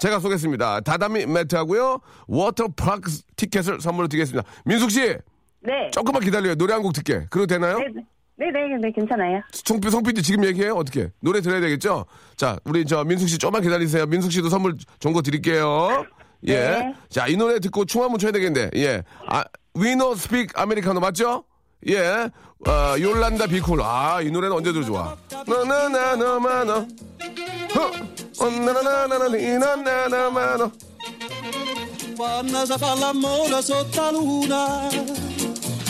제가 0.00 0.18
쏘겠습니다. 0.18 0.80
다다미 0.80 1.26
매트 1.26 1.54
하고요. 1.54 2.00
워터파크 2.26 3.10
티켓을 3.36 3.80
선물로 3.80 4.08
드리겠습니다. 4.08 4.46
민숙 4.64 4.90
씨! 4.90 5.00
네. 5.64 5.90
조금만 5.92 6.22
기다려요. 6.24 6.56
노래 6.56 6.72
한 6.74 6.82
곡 6.82 6.92
듣게. 6.92 7.26
그래도 7.30 7.46
되나요? 7.46 7.78
네 7.78 7.86
네. 8.36 8.50
네네, 8.50 8.78
네, 8.80 8.90
괜찮아요. 8.92 9.40
송피 9.52 9.90
송피디 9.90 10.22
지금 10.22 10.44
얘기해요 10.44 10.74
어떻게 10.74 11.10
노래 11.20 11.40
들어야 11.40 11.60
되겠죠? 11.60 12.06
자 12.36 12.58
우리 12.64 12.84
저 12.84 13.04
민숙 13.04 13.28
씨 13.28 13.38
조금만 13.38 13.62
기다리세요 13.62 14.06
민숙 14.06 14.32
씨도 14.32 14.48
선물 14.48 14.76
거 15.12 15.22
드릴게요 15.22 16.04
예. 16.48 16.54
네. 16.58 16.94
자 17.08 17.28
이 17.28 17.36
노래 17.36 17.60
듣고 17.60 17.84
춤 17.84 18.02
한번 18.02 18.18
춰야 18.18 18.32
되겠네 18.32 18.70
예. 18.76 19.02
아 19.28 19.44
We 19.74 19.94
No 19.94 20.14
Speak 20.16 20.58
Americano 20.58 20.98
맞죠? 21.00 21.44
예. 21.88 22.28
어, 22.66 22.94
요란다 23.00 23.46
비쿨 23.48 23.80
아이 23.82 24.30
노래는 24.30 24.56
언제 24.56 24.72
들어 24.72 24.84
좋아 24.84 25.16
나나나나마나 25.46 26.76
어 26.76 26.86
나나나나나나나마나 28.40 30.70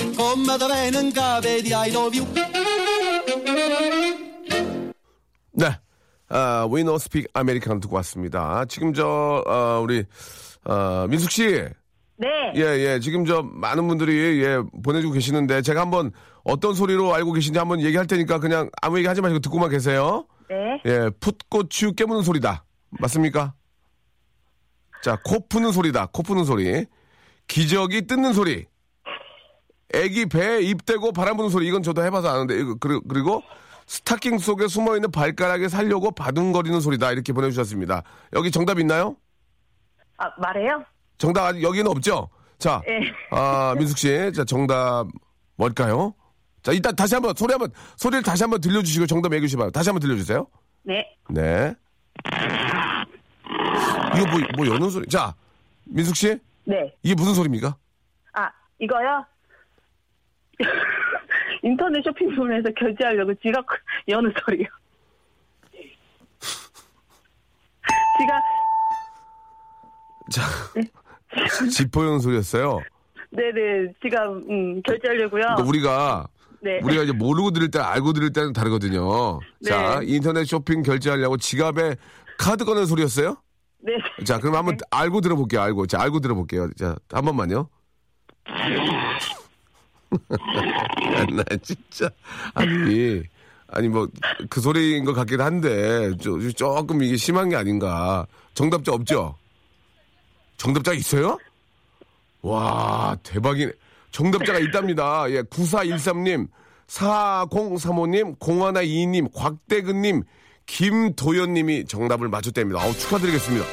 Quando 0.02 0.10
si 0.10 0.14
fa 0.14 0.16
l'amore 0.16 0.16
sotto 0.16 0.16
la 0.16 0.16
luna, 0.16 0.16
come 0.16 0.56
da 0.56 0.66
venen 0.66 1.12
cave 1.12 1.62
di 1.62 1.72
I 1.72 1.90
love 1.92 2.16
you. 2.16 2.26
네. 5.54 5.78
아, 6.28 6.66
위너 6.70 6.98
스픽 6.98 7.28
아메리카노 7.34 7.80
듣고 7.80 7.96
왔습니다. 7.96 8.64
지금 8.64 8.94
저, 8.94 9.44
어, 9.46 9.80
우리, 9.82 10.04
어, 10.64 11.06
민숙 11.08 11.30
씨. 11.30 11.46
네. 12.16 12.28
예, 12.56 12.60
예. 12.60 13.00
지금 13.00 13.24
저 13.26 13.42
많은 13.42 13.86
분들이 13.88 14.42
예, 14.42 14.58
보내주고 14.82 15.12
계시는데 15.12 15.60
제가 15.62 15.80
한번 15.80 16.12
어떤 16.44 16.74
소리로 16.74 17.14
알고 17.14 17.32
계신지 17.32 17.58
한번 17.58 17.80
얘기할 17.80 18.06
테니까 18.06 18.38
그냥 18.38 18.70
아무 18.80 18.98
얘기 18.98 19.08
하지 19.08 19.20
마시고 19.20 19.40
듣고만 19.40 19.70
계세요. 19.70 20.26
네. 20.48 20.80
예, 20.86 21.10
풋고추 21.20 21.94
깨무는 21.94 22.22
소리다. 22.22 22.64
맞습니까? 22.90 23.54
자, 25.02 25.18
코 25.24 25.46
푸는 25.48 25.72
소리다. 25.72 26.06
코 26.12 26.22
푸는 26.22 26.44
소리. 26.44 26.86
기저귀 27.48 28.06
뜯는 28.06 28.32
소리. 28.32 28.66
애기 29.94 30.26
배에 30.26 30.60
입 30.60 30.84
대고 30.86 31.12
바람 31.12 31.36
부는 31.36 31.50
소리. 31.50 31.66
이건 31.66 31.82
저도 31.82 32.04
해봐서 32.04 32.28
아는데. 32.28 32.62
그리고, 32.80 33.00
그리고 33.08 33.42
스타킹 33.86 34.38
속에 34.38 34.68
숨어있는 34.68 35.10
발가락에 35.10 35.68
살려고 35.68 36.10
바둥거리는 36.12 36.80
소리다. 36.80 37.12
이렇게 37.12 37.32
보내주셨습니다. 37.32 38.02
여기 38.32 38.50
정답 38.50 38.78
있나요? 38.78 39.16
아, 40.18 40.30
말해요? 40.38 40.84
정답 41.18 41.44
아직 41.44 41.62
여기는 41.62 41.90
없죠? 41.90 42.28
자, 42.58 42.80
네. 42.86 43.00
아, 43.30 43.74
민숙 43.76 43.98
씨. 43.98 44.32
자, 44.34 44.44
정답 44.44 45.06
뭘까요? 45.56 46.14
자, 46.62 46.72
일단 46.72 46.94
다시 46.94 47.14
한번, 47.14 47.34
소리 47.36 47.52
한번, 47.52 47.70
소리를 47.96 48.22
다시 48.22 48.44
한번 48.44 48.60
들려주시고 48.60 49.06
정답 49.06 49.32
얘기해 49.32 49.48
주시면 49.48 49.72
다시 49.72 49.90
한번 49.90 50.00
들려주세요. 50.00 50.46
네. 50.84 51.04
네. 51.28 51.74
이거 54.16 54.26
뭐, 54.30 54.40
뭐 54.56 54.74
여는 54.74 54.90
소리. 54.90 55.06
자, 55.08 55.34
민숙 55.86 56.14
씨. 56.16 56.38
네. 56.64 56.94
이게 57.02 57.14
무슨 57.14 57.34
소리입니까? 57.34 57.76
아, 58.34 58.48
이거요? 58.78 59.24
인터넷 61.62 62.02
쇼핑몰에서 62.02 62.70
결제하려고 62.76 63.32
지갑 63.34 63.64
여는 64.08 64.32
소리요. 64.44 64.66
지갑, 68.18 68.42
자, 70.30 70.42
지퍼 71.70 72.04
여는 72.04 72.18
소리였어요. 72.20 72.80
네네, 73.30 73.92
지갑, 74.02 74.26
음, 74.48 74.82
결제하려고요. 74.82 75.42
그러니까 75.42 75.62
우리가, 75.62 76.28
네. 76.60 76.80
우리가 76.82 77.04
이제 77.04 77.12
모르고 77.12 77.52
들을 77.52 77.70
때 77.70 77.78
알고 77.78 78.12
들을 78.12 78.32
때는 78.32 78.52
다르거든요. 78.52 79.38
네. 79.60 79.70
자, 79.70 80.00
인터넷 80.02 80.44
쇼핑 80.44 80.82
결제하려고 80.82 81.36
지갑에 81.36 81.96
카드 82.38 82.64
꺼내는 82.64 82.86
소리였어요? 82.86 83.36
네. 83.78 83.92
자, 84.24 84.38
그럼 84.38 84.56
한번 84.56 84.76
알고 84.90 85.20
들어볼게요, 85.20 85.60
알고. 85.60 85.86
자, 85.86 86.00
알고 86.00 86.18
들어볼게요. 86.20 86.70
자, 86.74 86.96
한 87.10 87.24
번만요. 87.24 87.68
야, 90.12 91.26
나 91.32 91.44
진짜. 91.62 92.10
아니, 92.54 93.22
아니, 93.68 93.88
뭐, 93.88 94.08
그 94.50 94.60
소리인 94.60 95.04
것 95.04 95.12
같긴 95.14 95.40
한데, 95.40 96.16
조, 96.18 96.50
조금 96.52 97.02
이게 97.02 97.16
심한 97.16 97.48
게 97.48 97.56
아닌가. 97.56 98.26
정답자 98.54 98.92
없죠? 98.92 99.36
정답자 100.56 100.92
있어요? 100.92 101.38
와, 102.42 103.16
대박이네. 103.22 103.72
정답자가 104.10 104.58
있답니다. 104.58 105.24
예, 105.30 105.42
9413님, 105.42 106.48
4035님, 106.86 108.38
0122님, 108.38 109.32
곽대근님, 109.32 110.22
김도연님이 110.66 111.86
정답을 111.86 112.28
맞췄답니다. 112.28 112.80
아우, 112.80 112.92
축하드리겠습니다. 112.92 113.66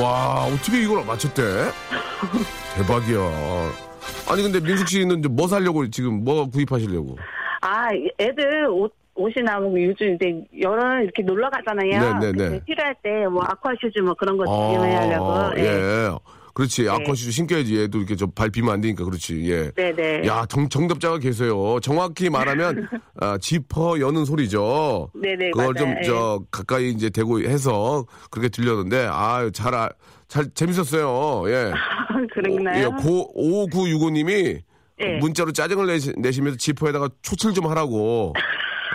와, 0.00 0.44
어떻게 0.44 0.82
이걸 0.82 1.04
맞췄대? 1.04 1.42
대박이야. 2.76 3.89
아니, 4.28 4.42
근데 4.42 4.60
민숙 4.60 4.88
씨는 4.88 5.22
뭐 5.30 5.46
사려고 5.48 5.88
지금 5.90 6.24
뭐 6.24 6.48
구입하시려고? 6.48 7.16
아, 7.62 7.88
애들 8.18 8.66
옷, 8.68 8.92
옷이나 9.14 9.58
뭐 9.60 9.72
요즘 9.82 10.14
이제 10.14 10.42
여름 10.60 11.02
이렇게 11.02 11.22
놀러 11.22 11.50
가잖아요. 11.50 12.18
네, 12.20 12.32
네, 12.32 12.48
네. 12.50 12.60
필요할 12.64 12.94
때 13.02 13.10
뭐 13.28 13.42
아쿠아슈즈 13.44 13.98
뭐 14.00 14.14
그런 14.14 14.36
거 14.38 14.44
아, 14.44 14.72
구매하려고. 14.72 15.58
예. 15.60 15.64
예. 15.64 16.10
그렇지. 16.54 16.88
아쿠아슈즈 16.88 17.30
신겨야지. 17.30 17.80
얘도 17.80 17.98
이렇게 17.98 18.16
좀발 18.16 18.50
비면 18.50 18.74
안 18.74 18.80
되니까. 18.80 19.04
그렇지. 19.04 19.50
예. 19.50 19.70
네네. 19.72 20.26
야, 20.26 20.46
정, 20.46 20.68
정답자가 20.68 21.18
계세요. 21.18 21.78
정확히 21.80 22.30
말하면, 22.30 22.88
아, 23.20 23.38
지퍼 23.38 24.00
여는 24.00 24.24
소리죠. 24.24 25.10
네네, 25.14 25.50
그걸 25.50 25.72
맞아요. 25.72 25.74
좀, 25.74 25.96
예. 25.98 26.06
저, 26.06 26.40
가까이 26.50 26.90
이제 26.90 27.10
대고 27.10 27.40
해서 27.40 28.04
그렇게 28.30 28.48
들렸는데, 28.48 29.08
아 29.10 29.50
잘, 29.52 29.74
아, 29.74 29.88
잘, 30.28 30.50
재밌었어요. 30.54 31.50
예. 31.50 31.72
그랬나요? 32.34 32.78
예, 32.78 33.02
고, 33.02 33.32
5965님이 33.70 34.62
예. 35.00 35.18
문자로 35.18 35.52
짜증을 35.52 35.86
내시, 35.86 36.12
내시면서 36.18 36.58
지퍼에다가 36.58 37.08
초칠 37.22 37.52
좀 37.54 37.66
하라고. 37.66 38.34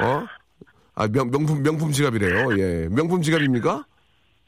어? 0.02 0.26
아, 0.94 1.08
명, 1.08 1.30
명품, 1.32 1.64
명품 1.64 1.92
지갑이래요. 1.92 2.58
예. 2.60 2.88
명품 2.90 3.22
지갑입니까? 3.22 3.86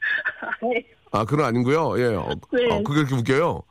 네. 0.62 0.84
아, 1.10 1.24
그건 1.24 1.46
아닌고요. 1.46 1.98
예. 2.00 2.14
어, 2.14 2.28
네. 2.52 2.68
어, 2.70 2.82
그게 2.82 3.00
이렇게 3.00 3.14
웃겨요. 3.14 3.62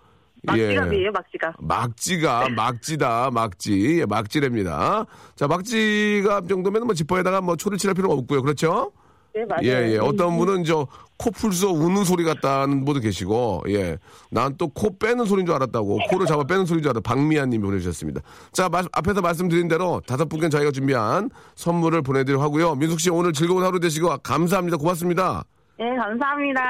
막지갑이에요, 0.43 1.12
막지갑. 1.12 1.56
막지가 1.60 2.50
막지다 2.50 3.32
막지 3.32 4.00
예, 4.02 4.06
막지랍니다. 4.06 5.06
자 5.36 5.47
막지갑 5.47 6.47
정도면 6.47 6.86
뭐 6.86 6.93
지퍼에다가 6.93 7.41
뭐 7.41 7.56
초를 7.56 7.78
칠할 7.78 7.95
필요가 7.95 8.13
없고요. 8.13 8.43
그렇죠? 8.43 8.91
네, 9.36 9.43
맞아요. 9.45 9.62
예, 9.63 9.93
예. 9.93 9.97
어떤 9.97 10.34
음. 10.34 10.38
분은 10.38 10.63
저 10.63 10.88
코 11.19 11.32
풀서 11.32 11.71
우는 11.71 12.04
소리 12.04 12.23
같다는 12.23 12.86
분도 12.86 13.00
계시고, 13.00 13.63
예. 13.69 13.97
난 14.30 14.56
또 14.56 14.67
코 14.67 14.95
빼는 15.00 15.26
소리인 15.26 15.47
줄 15.47 15.56
알았다고, 15.56 15.97
코를 16.12 16.28
잡아 16.28 16.43
빼는 16.43 16.67
소리인 16.67 16.84
줄 16.84 16.91
알았다. 16.91 17.02
박미아 17.12 17.47
님이 17.47 17.63
보내주셨습니다. 17.65 18.21
자, 18.52 18.69
마- 18.69 18.84
앞에서 18.91 19.21
말씀드린 19.21 19.67
대로 19.67 20.00
다섯 20.06 20.30
분께 20.30 20.47
저희가 20.50 20.69
준비한 20.69 21.32
선물을 21.56 22.04
보내드리고 22.04 22.39
하고요. 22.43 22.76
민숙 22.76 23.00
씨 23.00 23.10
오늘 23.10 23.34
즐거운 23.34 23.63
하루 23.63 23.80
되시고 23.80 24.15
감사합니다. 24.19 24.78
고맙습니다. 24.78 25.43
예, 25.80 25.96
감사합니다. 25.96 26.62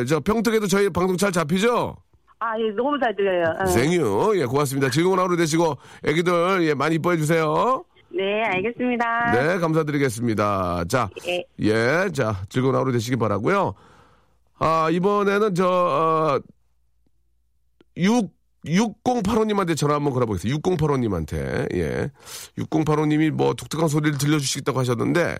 예, 0.00 0.04
저 0.04 0.20
평택에도 0.20 0.66
저희 0.66 0.88
방송 0.88 1.16
잘 1.16 1.32
잡히죠? 1.32 1.96
아, 2.38 2.58
예, 2.58 2.70
너무 2.72 2.98
잘 2.98 3.14
들려요. 3.14 3.54
어. 3.60 3.66
생유. 3.66 4.32
예, 4.36 4.44
고맙습니다. 4.44 4.90
즐거운 4.90 5.18
하루 5.18 5.36
되시고, 5.36 5.76
애기들, 6.04 6.66
예, 6.66 6.74
많이 6.74 6.96
이뻐해 6.96 7.16
주세요. 7.16 7.84
네, 8.08 8.42
알겠습니다. 8.44 9.32
네, 9.32 9.58
감사드리겠습니다. 9.58 10.84
자, 10.88 11.08
예. 11.26 11.44
예, 11.60 12.10
자, 12.12 12.42
즐거운 12.48 12.74
하루 12.74 12.92
되시기 12.92 13.16
바라고요 13.16 13.74
아, 14.58 14.88
이번에는 14.90 15.54
저, 15.54 15.66
어, 15.66 16.40
6, 17.96 18.30
6085님한테 18.64 19.76
전화 19.76 19.94
한번 19.94 20.12
걸어보겠습니다. 20.12 20.58
6085님한테, 20.58 21.74
예. 21.76 22.10
6085님이 22.58 23.30
뭐 23.30 23.54
독특한 23.54 23.88
소리를 23.88 24.18
들려주시겠다고 24.18 24.78
하셨는데, 24.78 25.36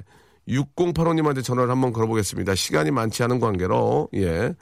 6085님한테 0.48 1.42
전화를 1.44 1.70
한번 1.70 1.92
걸어보겠습니다. 1.92 2.54
시간이 2.54 2.90
많지 2.90 3.22
않은 3.22 3.38
관계로, 3.40 4.08
예. 4.14 4.54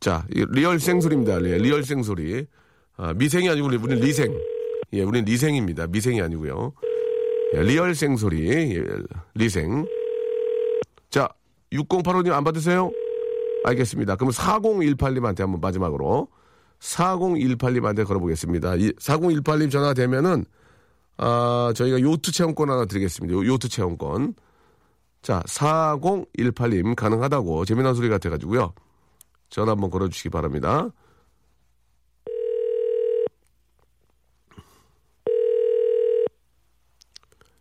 자, 0.00 0.24
이 0.34 0.44
리얼 0.50 0.78
생소리입니다. 0.78 1.42
예, 1.44 1.58
리얼 1.58 1.82
생소리. 1.82 2.46
아, 2.96 3.12
미생이 3.14 3.48
아니고 3.48 3.66
우리- 3.66 4.00
리생. 4.00 4.38
예, 4.92 5.02
우리는 5.02 5.24
리생입니다. 5.24 5.86
미생이 5.88 6.20
아니고요. 6.22 6.72
예, 7.54 7.62
real 7.62 7.94
생소리. 7.94 8.48
예, 8.76 8.84
리생. 9.34 9.86
자, 11.10 11.28
6085님 11.72 12.32
안 12.32 12.44
받으세요? 12.44 12.90
알겠습니다. 13.64 14.16
그럼 14.16 14.30
4018님한테 14.32 15.40
한번 15.40 15.60
마지막으로 15.60 16.28
4018님한테 16.78 18.06
걸어보겠습니다. 18.06 18.76
이 18.76 18.92
4018님 18.92 19.70
전화 19.70 19.92
되면은 19.92 20.44
아, 21.18 21.72
저희가 21.74 22.00
요트 22.00 22.32
체험권 22.32 22.70
하나 22.70 22.84
드리겠습니다. 22.84 23.34
요- 23.34 23.46
요트 23.46 23.68
체험권. 23.68 24.34
자, 25.22 25.42
4018님 25.46 26.94
가능하다고 26.94 27.64
재미난 27.64 27.94
소리 27.94 28.08
같아가지고요. 28.08 28.72
전화 29.50 29.72
한번 29.72 29.90
걸어주시기 29.90 30.28
바랍니다. 30.30 30.90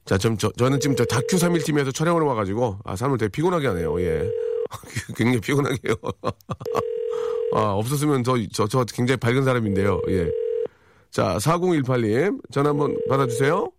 자, 0.06 0.18
좀, 0.20 0.38
저, 0.38 0.52
저는 0.52 0.80
지금 0.80 0.96
저 0.96 1.04
다큐 1.06 1.38
3일팀에서 1.38 1.94
촬영을 1.94 2.22
와가지고, 2.24 2.78
아, 2.84 2.96
사람을 2.96 3.18
되게 3.18 3.30
피곤하게 3.32 3.68
하네요, 3.68 4.00
예. 4.02 4.30
굉장히 5.18 5.40
피곤하게 5.42 5.78
해요. 5.88 5.96
아, 7.56 7.72
없었으면 7.74 8.24
저, 8.24 8.36
저, 8.54 8.68
저 8.68 8.86
굉장히 8.86 9.18
밝은 9.18 9.44
사람인데요, 9.44 10.00
예. 10.10 10.30
자, 11.16 11.38
4018님, 11.38 12.42
전화 12.52 12.72
한번 12.72 12.98
받아주세요. 13.08 13.72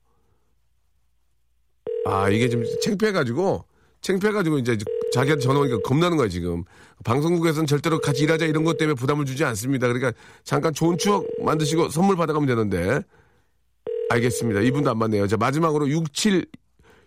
아, 2.07 2.31
이게 2.31 2.49
좀 2.49 2.65
창피해가지고, 2.83 3.63
창피해가지고 4.01 4.57
이제 4.57 4.79
자기한테 5.13 5.45
전화 5.45 5.61
오니까 5.61 5.79
겁나는 5.81 6.17
거야, 6.17 6.29
지금. 6.29 6.65
방송국에서는 7.05 7.67
절대로 7.67 8.01
같이 8.01 8.23
일하자 8.23 8.47
이런 8.47 8.65
것 8.65 8.79
때문에 8.79 8.95
부담을 8.95 9.27
주지 9.27 9.45
않습니다. 9.45 9.87
그러니까 9.87 10.19
잠깐 10.45 10.73
좋은 10.73 10.97
추억 10.97 11.27
만드시고 11.45 11.91
선물 11.91 12.17
받아가면 12.17 12.47
되는데. 12.47 13.03
알겠습니다. 14.09 14.63
이분도 14.63 14.91
안 14.91 14.97
맞네요. 14.97 15.27
자, 15.27 15.37
마지막으로 15.37 15.91
67, 15.91 16.47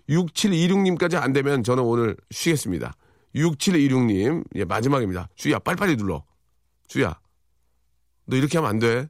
6726님까지 0.10 1.16
안 1.16 1.34
되면 1.34 1.64
저는 1.64 1.82
오늘 1.82 2.16
쉬겠습니다. 2.30 2.94
6726님, 3.34 4.44
예, 4.58 4.64
마지막입니다. 4.64 5.28
주희야, 5.34 5.58
빨리빨리 5.58 5.98
눌러. 5.98 6.24
주희야, 6.88 7.20
너 8.26 8.38
이렇게 8.38 8.60
하면 8.60 8.70
안 8.70 8.78
돼. 8.78 9.10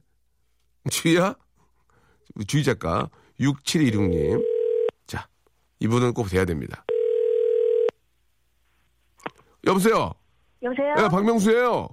주희야? 0.90 1.34
주희 2.46 2.64
작가, 2.64 3.08
6726님. 3.40 4.44
자, 5.06 5.26
이분은 5.80 6.14
꼭 6.14 6.28
돼야 6.28 6.44
됩니다. 6.44 6.84
여보세요? 9.66 10.12
여보세요? 10.62 10.94
예, 10.98 11.08
박명수예요 11.08 11.88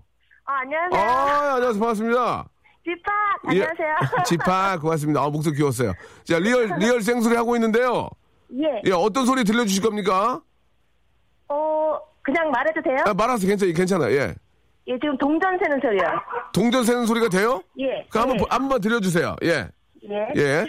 아, 0.46 0.60
안녕하세요. 0.62 1.02
아, 1.02 1.54
안녕하세요. 1.56 1.80
반갑습니다. 1.80 2.50
비파 2.84 3.12
안녕하세요. 3.44 3.88
예, 4.20 4.24
지파 4.24 4.80
고맙습니다. 4.80 5.22
아, 5.22 5.30
목소리 5.30 5.56
귀여웠어요. 5.58 5.94
자, 6.24 6.40
real 6.40 6.68
real 6.80 7.02
생소리 7.02 7.36
하고 7.36 7.56
있는데요. 7.56 8.10
예. 8.54 8.82
예, 8.86 8.92
어떤 8.94 9.26
소리 9.26 9.44
들려주실 9.44 9.84
겁니까? 9.84 10.42
어, 11.50 12.00
그냥 12.22 12.50
말해도 12.52 12.82
돼요? 12.82 12.98
아, 13.06 13.14
말하세요. 13.14 13.50
괜찮아요. 13.50 13.74
괜찮아요. 13.74 14.16
예. 14.16 14.36
예, 14.88 14.94
지금 15.00 15.18
동전 15.18 15.58
세는 15.60 15.80
소리요. 15.82 16.04
동전 16.54 16.84
세는 16.84 17.06
소리가 17.06 17.28
돼요? 17.30 17.62
예. 17.80 18.06
그 18.10 18.20
한번 18.20 18.38
예. 18.38 18.40
보- 18.40 18.48
한번 18.50 18.80
들려주세요. 18.82 19.36
예. 19.44 19.68
예. 20.10 20.28
예. 20.38 20.68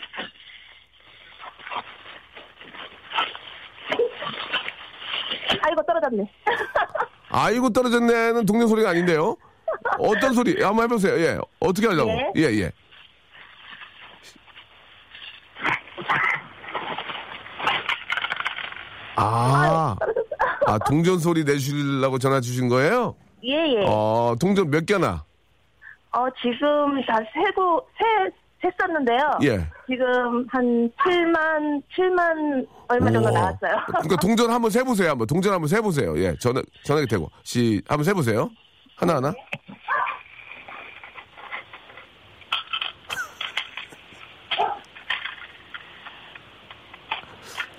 아이고, 5.62 5.83
떨어졌네. 5.87 6.31
아이고 7.31 7.70
떨어졌네는 7.70 8.46
동전 8.46 8.68
소리가 8.68 8.90
아닌데요. 8.90 9.37
어떤 9.98 10.33
소리? 10.35 10.57
예, 10.59 10.64
한번 10.64 10.85
해보세요. 10.85 11.18
예. 11.20 11.38
어떻게 11.61 11.87
하려고? 11.87 12.11
예, 12.37 12.42
예. 12.42 12.72
아, 19.16 19.96
아 20.66 20.78
동전 20.87 21.18
소리 21.18 21.44
내주려고 21.44 22.18
전화 22.18 22.40
주신 22.40 22.68
거예요? 22.68 23.16
예, 23.44 23.53
예. 23.81 23.85
어, 23.87 24.35
동전 24.40 24.70
몇 24.70 24.85
개나? 24.87 25.24
어, 26.12 26.27
지금 26.42 27.01
다 27.07 27.18
세고, 27.33 27.87
세, 27.98 28.31
셌었는데요. 28.61 29.38
예. 29.44 29.59
지금 29.88 30.46
한 30.51 30.90
7만, 31.05 31.83
7만 31.96 32.66
얼마 32.88 33.11
정도 33.12 33.29
우와. 33.29 33.40
나왔어요. 33.40 33.77
그러니까 33.87 34.16
동전 34.20 34.51
한번 34.51 34.70
세보세요. 34.70 35.11
한번 35.11 35.27
동전 35.29 35.53
한번 35.53 35.68
세보세요. 35.68 36.18
예, 36.18 36.35
전화 36.40 36.61
전화기 36.85 37.07
대고 37.07 37.31
시 37.44 37.81
한번 37.88 38.05
세보세요. 38.05 38.51
하나 38.96 39.16
하나. 39.16 39.33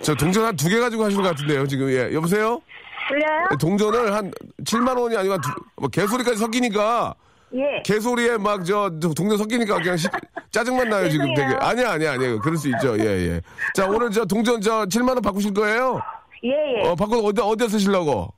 저 0.01 0.15
동전 0.15 0.45
한 0.45 0.55
두 0.55 0.69
개 0.69 0.79
가지고 0.79 1.03
하시는 1.03 1.21
것 1.21 1.29
같은데요, 1.29 1.67
지금. 1.67 1.89
예, 1.91 2.13
여보세요? 2.13 2.61
들려요? 3.09 3.47
동전을 3.59 4.13
한 4.13 4.31
7만 4.63 4.97
원이 4.99 5.17
아니고 5.17 5.33
한 5.33 5.41
두, 5.41 5.49
뭐 5.77 5.89
개소리까지 5.89 6.37
섞이니까 6.37 7.13
예. 7.55 7.81
개소리에 7.83 8.37
막 8.37 8.63
저 8.63 8.89
동전 8.99 9.37
섞이니까 9.37 9.77
그냥 9.79 9.97
시- 9.97 10.07
짜증만 10.51 10.87
나요 10.89 11.09
지금 11.09 11.33
되게. 11.33 11.55
아니야 11.59 11.91
아니야 11.93 12.11
아니야 12.13 12.37
그럴 12.39 12.57
수 12.57 12.69
있죠 12.69 12.97
예 12.99 13.03
예. 13.05 13.41
자 13.73 13.87
오늘 13.87 14.11
저 14.11 14.23
동전 14.25 14.61
저 14.61 14.85
7만 14.85 15.09
원 15.09 15.21
바꾸실 15.21 15.53
거예요? 15.53 15.99
예, 16.43 16.49
예. 16.83 16.87
어 16.87 16.95
바꿔 16.95 17.17
어디 17.17 17.41
어디에 17.41 17.67
쓰시려고? 17.67 18.31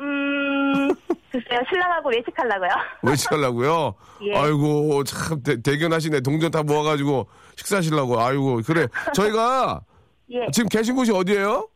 음, 0.00 0.88
글쎄요. 1.30 1.60
신랑하고 1.68 2.10
외식하려고요. 2.10 2.68
외식하려고요? 3.02 3.94
예. 4.22 4.36
아이고 4.38 5.04
참 5.04 5.42
대, 5.42 5.60
대견하시네 5.60 6.20
동전 6.20 6.50
다 6.50 6.62
모아가지고 6.62 7.26
식사하시려고 7.56 8.20
아이고 8.20 8.60
그래 8.66 8.86
저희가 9.14 9.80
예. 10.32 10.46
지금 10.52 10.68
계신 10.68 10.96
곳이 10.96 11.12
어디예요? 11.12 11.68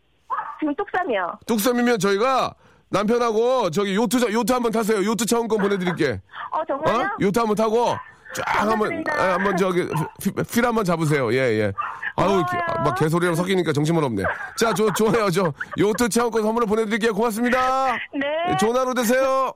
지금 0.60 0.74
뚝섬이요. 0.76 1.38
뚝섬이면 1.46 1.98
저희가 1.98 2.54
남편하고 2.90 3.70
저기 3.70 3.94
요트 3.94 4.20
자- 4.20 4.32
요트 4.32 4.52
한번 4.52 4.70
타세요. 4.72 5.04
요트 5.04 5.26
차원권 5.26 5.58
보내드릴게. 5.62 6.20
어, 6.52 6.64
정말요? 6.66 7.06
어? 7.06 7.10
요트 7.20 7.38
한번 7.38 7.56
타고 7.56 7.96
쫙 8.34 8.44
한번 8.70 8.92
예, 8.92 9.22
한번 9.22 9.56
저기 9.56 9.88
피- 10.22 10.32
필 10.52 10.64
한번 10.66 10.84
잡으세요. 10.84 11.32
예 11.32 11.38
예. 11.38 11.72
아우 12.16 12.42
막 12.84 12.94
개소리랑 12.96 13.34
섞이니까 13.34 13.72
정신만 13.72 14.04
없네. 14.04 14.22
자, 14.58 14.74
저 14.74 14.92
좋아요. 14.92 15.30
저 15.30 15.52
요트 15.78 16.08
차원권 16.08 16.42
선물을 16.42 16.66
보내드릴게요. 16.68 17.14
고맙습니다. 17.14 17.92
네. 18.14 18.26
예, 18.52 18.56
좋은 18.56 18.76
하루 18.76 18.92
되세요. 18.94 19.52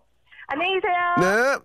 안녕히 0.47 0.81
계세요. 0.81 0.95
네. 1.21 1.59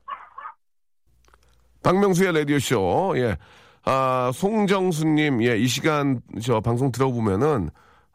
박명수의 1.83 2.33
라디오 2.33 2.59
쇼, 2.59 3.13
예. 3.15 3.37
아, 3.85 4.31
송정수님, 4.33 5.41
예, 5.43 5.57
이 5.57 5.67
시간 5.67 6.21
저 6.43 6.59
방송 6.59 6.91
들어보면은, 6.91 7.69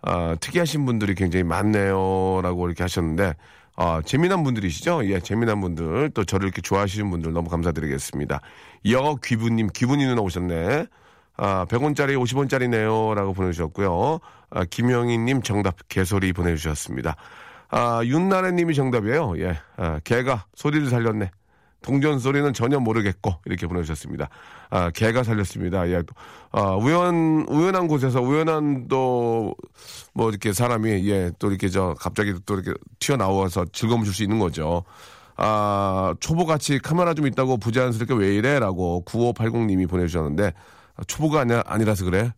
아, 0.07 0.37
특이하신 0.39 0.85
분들이 0.85 1.15
굉장히 1.15 1.45
많네요. 1.45 2.41
라고 2.43 2.67
이렇게 2.67 2.83
하셨는데, 2.83 3.35
아, 3.77 4.03
재미난 4.05 4.45
분들이시죠? 4.45 5.07
예, 5.07 5.21
재미난 5.21 5.61
분들, 5.61 6.11
또 6.11 6.25
저를 6.25 6.47
이렇게 6.47 6.61
좋아하시는 6.61 7.11
분들 7.11 7.33
너무 7.33 7.49
감사드리겠습니다. 7.49 8.41
여귀부님, 8.89 9.71
귀분이 9.75 10.05
누나 10.05 10.21
오셨네. 10.21 10.87
아, 11.37 11.65
100원짜리 11.67 12.17
50원짜리네요. 12.17 13.15
라고 13.15 13.33
보내주셨고요. 13.33 14.21
아, 14.51 14.65
김영희님 14.65 15.43
정답 15.43 15.77
개소리 15.89 16.33
보내주셨습니다. 16.33 17.17
아, 17.71 18.03
윤나래님이 18.05 18.75
정답이에요. 18.75 19.39
예, 19.39 19.59
아, 19.77 19.99
개가 20.05 20.45
소리를 20.55 20.89
살렸네. 20.91 21.31
동전 21.85 22.19
소리는 22.19 22.53
전혀 22.55 22.81
모르겠고 22.81 23.35
이렇게 23.45 23.67
보내주셨습니다. 23.67 24.31
아, 24.71 24.91
개가 24.91 25.23
살렸습니다. 25.23 25.89
예, 25.91 26.03
아, 26.51 26.75
우연 26.75 27.47
우연한 27.49 27.87
곳에서 27.87 28.21
우연한 28.21 28.89
또 28.89 29.55
뭐 30.15 30.31
이렇게 30.31 30.53
사람이 30.53 31.09
예 31.09 31.31
또 31.39 31.49
이렇게 31.51 31.69
저 31.69 31.95
갑자기 31.99 32.33
또 32.47 32.55
이렇게 32.55 32.73
튀어나와서 33.01 33.67
즐거움을 33.73 34.05
줄수 34.05 34.23
있는 34.23 34.39
거죠. 34.39 34.85
아, 35.37 36.15
초보같이 36.21 36.79
카메라 36.79 37.13
좀 37.15 37.27
있다고 37.27 37.57
부자연스럽게 37.59 38.15
왜 38.15 38.35
이래라고 38.37 39.05
9580님이 39.07 39.89
보내주셨는데 39.89 40.53
아, 40.97 41.05
초보가 41.07 41.41
아니, 41.41 41.53
아니라서 41.55 42.05
그래. 42.05 42.33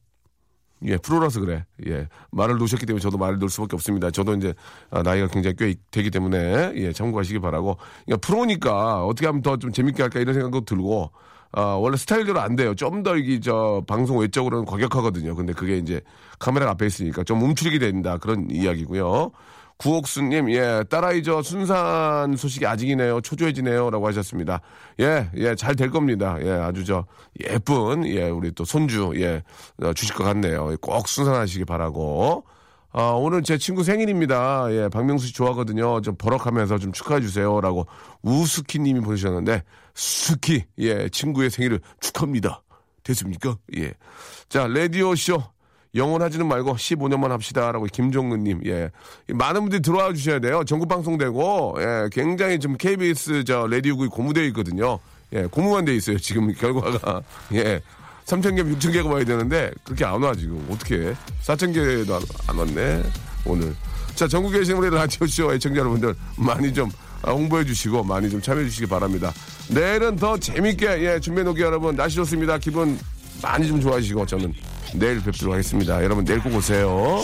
예, 0.84 0.96
프로라서 0.98 1.40
그래. 1.40 1.64
예. 1.86 2.08
말을 2.32 2.58
놓으셨기 2.58 2.84
때문에 2.86 3.00
저도 3.00 3.16
말을 3.18 3.38
놓을 3.38 3.48
수밖에 3.48 3.76
없습니다. 3.76 4.10
저도 4.10 4.34
이제 4.34 4.54
아, 4.90 5.02
나이가 5.02 5.26
굉장히 5.28 5.56
꽤 5.56 5.74
되기 5.90 6.10
때문에 6.10 6.72
예, 6.76 6.92
참고하시기 6.92 7.38
바라고. 7.40 7.78
그러니까 8.04 8.26
프로니까 8.26 9.04
어떻게 9.06 9.26
하면 9.26 9.42
더 9.42 9.56
좀 9.56 9.72
재밌게 9.72 10.02
할까 10.02 10.20
이런 10.20 10.34
생각도 10.34 10.60
들고 10.66 11.10
아, 11.52 11.62
원래 11.76 11.96
스타일대로 11.96 12.40
안 12.40 12.56
돼요. 12.56 12.74
좀 12.74 13.02
더 13.02 13.16
이게 13.16 13.40
저 13.40 13.82
방송 13.86 14.18
외적으로는 14.18 14.66
과격하거든요. 14.66 15.34
근데 15.34 15.52
그게 15.54 15.78
이제 15.78 16.00
카메라 16.38 16.70
앞에 16.70 16.86
있으니까 16.86 17.24
좀 17.24 17.40
움츠리게 17.42 17.78
된다. 17.78 18.18
그런 18.18 18.48
이야기고요. 18.50 19.30
구옥수님, 19.78 20.50
예, 20.52 20.84
딸아이 20.88 21.22
저 21.22 21.42
순산 21.42 22.34
소식이 22.36 22.66
아직이네요. 22.66 23.20
초조해지네요. 23.20 23.90
라고 23.90 24.06
하셨습니다. 24.08 24.60
예, 25.00 25.30
예, 25.36 25.54
잘 25.54 25.76
될 25.76 25.90
겁니다. 25.90 26.38
예, 26.40 26.50
아주 26.50 26.84
저 26.84 27.04
예쁜, 27.44 28.06
예, 28.06 28.30
우리 28.30 28.50
또 28.52 28.64
손주, 28.64 29.12
예, 29.16 29.42
어, 29.82 29.92
주실 29.92 30.14
것 30.14 30.24
같네요. 30.24 30.74
꼭 30.80 31.06
순산하시기 31.08 31.66
바라고. 31.66 32.44
아, 32.92 33.10
오늘 33.10 33.42
제 33.42 33.58
친구 33.58 33.84
생일입니다. 33.84 34.68
예, 34.70 34.88
박명수 34.88 35.26
씨 35.26 35.34
좋아하거든요. 35.34 36.00
좀 36.00 36.16
버럭하면서 36.16 36.78
좀 36.78 36.92
축하해주세요. 36.92 37.60
라고 37.60 37.86
우스키 38.22 38.78
님이 38.78 39.00
보내주셨는데, 39.00 39.62
스키, 39.94 40.64
예, 40.78 41.10
친구의 41.10 41.50
생일을 41.50 41.80
축하합니다. 42.00 42.62
됐습니까? 43.02 43.58
예. 43.76 43.92
자, 44.48 44.66
라디오쇼. 44.66 45.42
영원하지는 45.96 46.46
말고 46.46 46.74
15년만 46.76 47.28
합시다라고 47.28 47.86
김종근님 47.86 48.60
예. 48.66 48.90
많은 49.28 49.62
분들이 49.62 49.80
들어와 49.82 50.12
주셔야 50.12 50.38
돼요. 50.38 50.62
전국 50.66 50.88
방송되고 50.88 51.76
예 51.80 52.08
굉장히 52.12 52.58
좀 52.60 52.76
KBS 52.76 53.44
저 53.44 53.66
라디오국이 53.66 54.08
고무되어 54.08 54.44
있거든요. 54.44 54.98
예 55.32 55.46
고무만 55.46 55.84
돼 55.84 55.94
있어요. 55.96 56.18
지금 56.18 56.52
결과가. 56.52 57.22
예. 57.54 57.80
3천 58.26 58.56
개 58.56 58.62
6천 58.64 58.92
개가 58.92 59.08
와야 59.08 59.24
되는데 59.24 59.70
그렇게 59.84 60.04
안 60.04 60.22
와 60.22 60.34
지금. 60.34 60.64
어떻게 60.70 61.14
4천 61.44 61.72
개도 61.72 62.14
안, 62.16 62.22
안 62.48 62.58
왔네 62.58 63.02
오늘. 63.44 63.74
자 64.16 64.26
전국에 64.26 64.58
계신 64.58 64.76
우리 64.76 64.90
라디오쇼 64.90 65.54
애청자 65.54 65.80
여러분들 65.80 66.14
많이 66.36 66.72
좀 66.74 66.90
아, 67.22 67.30
홍보해 67.32 67.64
주시고 67.64 68.02
많이 68.04 68.28
좀 68.30 68.40
참여해 68.42 68.64
주시기 68.66 68.86
바랍니다. 68.86 69.32
내일은 69.68 70.16
더 70.16 70.36
재밌게 70.38 70.86
예 71.04 71.20
준비해 71.20 71.44
놓기 71.44 71.62
여러분. 71.62 71.94
날씨 71.96 72.16
좋습니다. 72.16 72.58
기분 72.58 72.98
많이 73.42 73.66
좀 73.66 73.80
좋아지시고 73.80 74.26
저는 74.26 74.52
내일 74.94 75.22
뵙도록 75.22 75.54
하겠습니다. 75.54 76.02
여러분 76.02 76.24
내일 76.24 76.40
꼭 76.40 76.54
오세요. 76.54 77.22